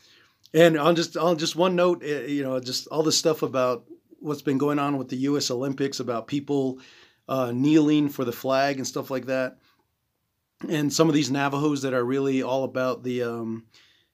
and 0.53 0.77
on 0.77 0.95
just 0.95 1.17
on 1.17 1.37
just 1.37 1.55
one 1.55 1.75
note, 1.75 2.03
eh, 2.03 2.25
you 2.27 2.43
know, 2.43 2.59
just 2.59 2.87
all 2.87 3.03
this 3.03 3.17
stuff 3.17 3.41
about 3.41 3.85
what's 4.19 4.41
been 4.41 4.57
going 4.57 4.79
on 4.79 4.97
with 4.97 5.09
the 5.09 5.17
U.S. 5.17 5.51
Olympics 5.51 5.99
about 5.99 6.27
people 6.27 6.79
uh, 7.27 7.51
kneeling 7.53 8.09
for 8.09 8.25
the 8.25 8.31
flag 8.31 8.77
and 8.77 8.87
stuff 8.87 9.11
like 9.11 9.25
that, 9.27 9.57
and 10.67 10.91
some 10.91 11.09
of 11.09 11.15
these 11.15 11.31
Navajos 11.31 11.81
that 11.81 11.93
are 11.93 12.03
really 12.03 12.41
all 12.41 12.63
about 12.63 13.03
the, 13.03 13.23
um, 13.23 13.65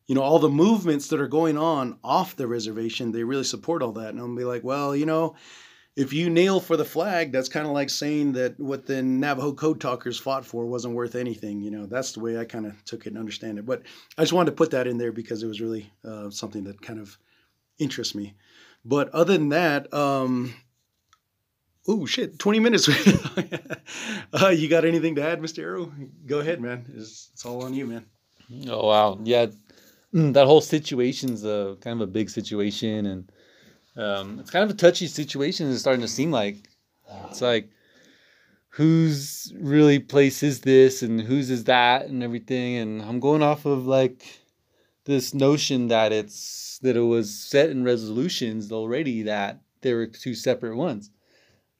you 0.08 0.16
know, 0.16 0.22
all 0.22 0.40
the 0.40 0.50
movements 0.50 1.08
that 1.10 1.22
are 1.22 1.28
going 1.28 1.58
on 1.58 2.00
off 2.04 2.36
the 2.36 2.48
reservation. 2.48 3.12
They 3.12 3.24
really 3.24 3.44
support 3.44 3.82
all 3.82 3.94
that, 3.94 4.10
and 4.10 4.20
I'll 4.20 4.36
be 4.36 4.44
like, 4.44 4.64
well, 4.64 4.96
you 4.96 5.06
know, 5.06 5.36
if 5.96 6.12
you 6.12 6.30
kneel 6.30 6.60
for 6.60 6.76
the 6.76 6.86
flag, 6.86 7.32
that's 7.32 7.50
kind 7.50 7.68
of 7.68 7.72
like 7.72 7.90
saying 7.90 8.34
that 8.34 8.60
what 8.60 8.86
the 8.88 9.04
Navajo 9.04 9.54
code 9.54 9.80
talkers 9.80 10.18
fought 10.18 10.46
for 10.46 10.66
wasn't 10.66 10.96
worth 10.96 11.16
anything. 11.16 11.62
You 11.62 11.70
know, 11.70 11.86
that's 11.86 12.14
the 12.14 12.20
way 12.20 12.38
I 12.38 12.46
kind 12.46 12.66
of 12.66 12.84
took 12.86 13.06
it 13.06 13.10
and 13.10 13.18
understand 13.20 13.60
it. 13.60 13.66
But 13.66 13.84
I 14.18 14.24
just 14.24 14.34
wanted 14.34 14.52
to 14.52 14.58
put 14.58 14.72
that 14.72 14.88
in 14.88 14.98
there 14.98 15.12
because 15.12 15.44
it 15.44 15.48
was 15.48 15.62
really 15.62 15.92
uh, 16.04 16.32
something 16.32 16.64
that 16.64 16.82
kind 16.82 17.00
of 17.00 17.18
interests 17.78 18.16
me. 18.16 18.34
But 18.84 19.10
other 19.10 19.34
than 19.38 19.50
that, 19.50 19.94
um, 19.94 20.56
oh 21.88 22.08
shit, 22.08 22.40
twenty 22.40 22.60
minutes. 22.60 22.90
uh, 24.34 24.50
you 24.50 24.68
got 24.68 24.86
anything 24.86 25.16
to 25.16 25.24
add, 25.24 25.42
Mister 25.42 25.62
Arrow? 25.62 25.92
Go 26.26 26.40
ahead, 26.40 26.60
man. 26.60 26.86
It's, 26.96 27.30
it's 27.34 27.46
all 27.46 27.64
on 27.64 27.74
you, 27.76 27.86
man. 27.86 28.06
Oh 28.68 28.88
wow, 28.88 29.20
yeah, 29.24 29.46
that 30.12 30.48
whole 30.48 30.60
situation's 30.60 31.46
a 31.46 31.78
kind 31.82 32.02
of 32.02 32.10
a 32.10 32.12
big 32.12 32.32
situation 32.32 33.06
and 33.06 33.32
um, 33.96 34.40
it's 34.40 34.52
kind 34.52 34.64
of 34.64 34.72
a 34.72 34.80
touchy 34.80 35.08
situation. 35.08 35.70
It's 35.70 35.82
starting 35.82 36.02
to 36.02 36.08
seem 36.08 36.32
like 36.32 36.58
it's 37.30 37.42
like 37.42 37.70
whose 38.70 39.54
really 39.60 40.00
place 40.00 40.42
is 40.42 40.62
this 40.62 41.04
and 41.04 41.22
whose 41.22 41.50
is 41.52 41.66
that 41.66 42.08
and 42.08 42.24
everything. 42.24 42.78
And 42.78 43.02
I'm 43.02 43.20
going 43.20 43.44
off 43.44 43.66
of 43.66 43.86
like 43.86 44.26
this 45.06 45.34
notion 45.34 45.90
that 45.90 46.12
it's 46.12 46.80
that 46.82 46.98
it 46.98 47.02
was 47.02 47.34
set 47.34 47.70
in 47.70 47.84
resolutions 47.84 48.72
already 48.72 49.24
that 49.24 49.62
there 49.82 49.98
were 49.98 50.08
two 50.08 50.34
separate 50.34 50.76
ones. 50.76 51.12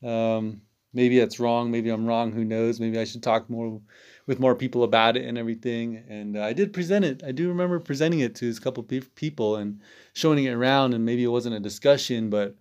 Um, 0.04 0.62
maybe 0.94 1.20
that's 1.20 1.40
wrong. 1.40 1.72
Maybe 1.72 1.90
I'm 1.90 2.06
wrong. 2.06 2.32
Who 2.32 2.46
knows? 2.46 2.80
Maybe 2.80 3.00
I 3.00 3.06
should 3.06 3.24
talk 3.24 3.50
more 3.50 3.82
with 4.26 4.40
more 4.40 4.56
people 4.56 4.84
about 4.84 5.18
it 5.18 5.26
and 5.26 5.38
everything. 5.38 6.04
And 6.08 6.38
uh, 6.38 6.44
I 6.44 6.54
did 6.54 6.74
present 6.74 7.06
it. 7.06 7.24
I 7.24 7.32
do 7.32 7.50
remember 7.50 7.80
presenting 7.80 8.22
it 8.22 8.36
to 8.36 8.50
a 8.50 8.54
couple 8.56 8.84
people 8.84 9.58
and 9.58 9.82
showing 10.14 10.44
it 10.46 10.52
around. 10.52 10.94
And 10.94 11.06
maybe 11.06 11.24
it 11.24 11.28
wasn't 11.28 11.56
a 11.56 11.60
discussion, 11.60 12.30
but 12.30 12.56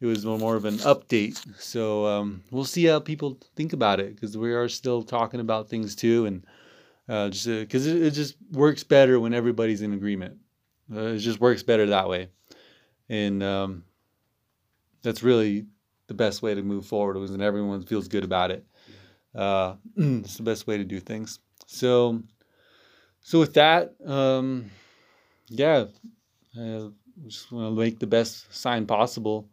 it 0.00 0.06
was 0.06 0.24
more 0.24 0.56
of 0.56 0.64
an 0.64 0.76
update. 0.78 1.38
So 1.60 2.06
um, 2.06 2.42
we'll 2.50 2.64
see 2.64 2.84
how 2.84 3.00
people 3.00 3.38
think 3.56 3.72
about 3.72 4.00
it 4.00 4.14
because 4.14 4.36
we 4.36 4.52
are 4.52 4.68
still 4.68 5.02
talking 5.02 5.40
about 5.40 5.68
things 5.68 5.96
too, 5.96 6.26
and 6.26 6.46
uh, 7.08 7.30
just 7.30 7.46
because 7.46 7.86
uh, 7.86 7.90
it, 7.90 8.02
it, 8.02 8.10
just 8.12 8.36
works 8.52 8.84
better 8.84 9.18
when 9.18 9.34
everybody's 9.34 9.82
in 9.82 9.92
agreement. 9.92 10.38
Uh, 10.94 11.00
it 11.00 11.18
just 11.18 11.40
works 11.40 11.62
better 11.62 11.86
that 11.86 12.08
way, 12.08 12.28
and 13.08 13.42
um, 13.42 13.84
that's 15.02 15.22
really 15.22 15.66
the 16.06 16.14
best 16.14 16.42
way 16.42 16.54
to 16.54 16.62
move 16.62 16.86
forward. 16.86 17.16
Was 17.16 17.32
when 17.32 17.42
everyone 17.42 17.82
feels 17.82 18.08
good 18.08 18.24
about 18.24 18.50
it. 18.50 18.64
Uh, 19.38 19.76
it's 19.96 20.36
the 20.36 20.42
best 20.42 20.66
way 20.66 20.76
to 20.76 20.84
do 20.84 20.98
things. 20.98 21.38
So, 21.66 22.20
so 23.20 23.38
with 23.38 23.54
that, 23.54 23.94
um, 24.04 24.68
yeah, 25.48 25.84
I 26.58 26.88
just 27.24 27.52
want 27.52 27.76
to 27.76 27.80
make 27.80 28.00
the 28.00 28.06
best 28.08 28.52
sign 28.52 28.84
possible. 28.84 29.48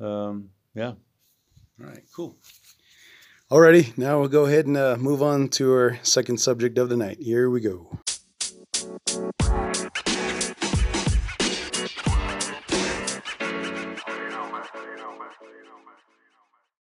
Um, 0.00 0.50
yeah. 0.74 0.94
All 1.80 1.86
right, 1.86 2.02
cool. 2.14 2.36
Alrighty, 3.50 3.96
now 3.96 4.18
we'll 4.18 4.28
go 4.28 4.46
ahead 4.46 4.66
and 4.66 4.76
uh, 4.76 4.96
move 4.98 5.22
on 5.22 5.48
to 5.50 5.72
our 5.72 5.98
second 6.02 6.38
subject 6.38 6.76
of 6.76 6.88
the 6.88 6.96
night. 6.96 7.18
Here 7.20 7.48
we 7.48 7.60
go. 7.60 7.96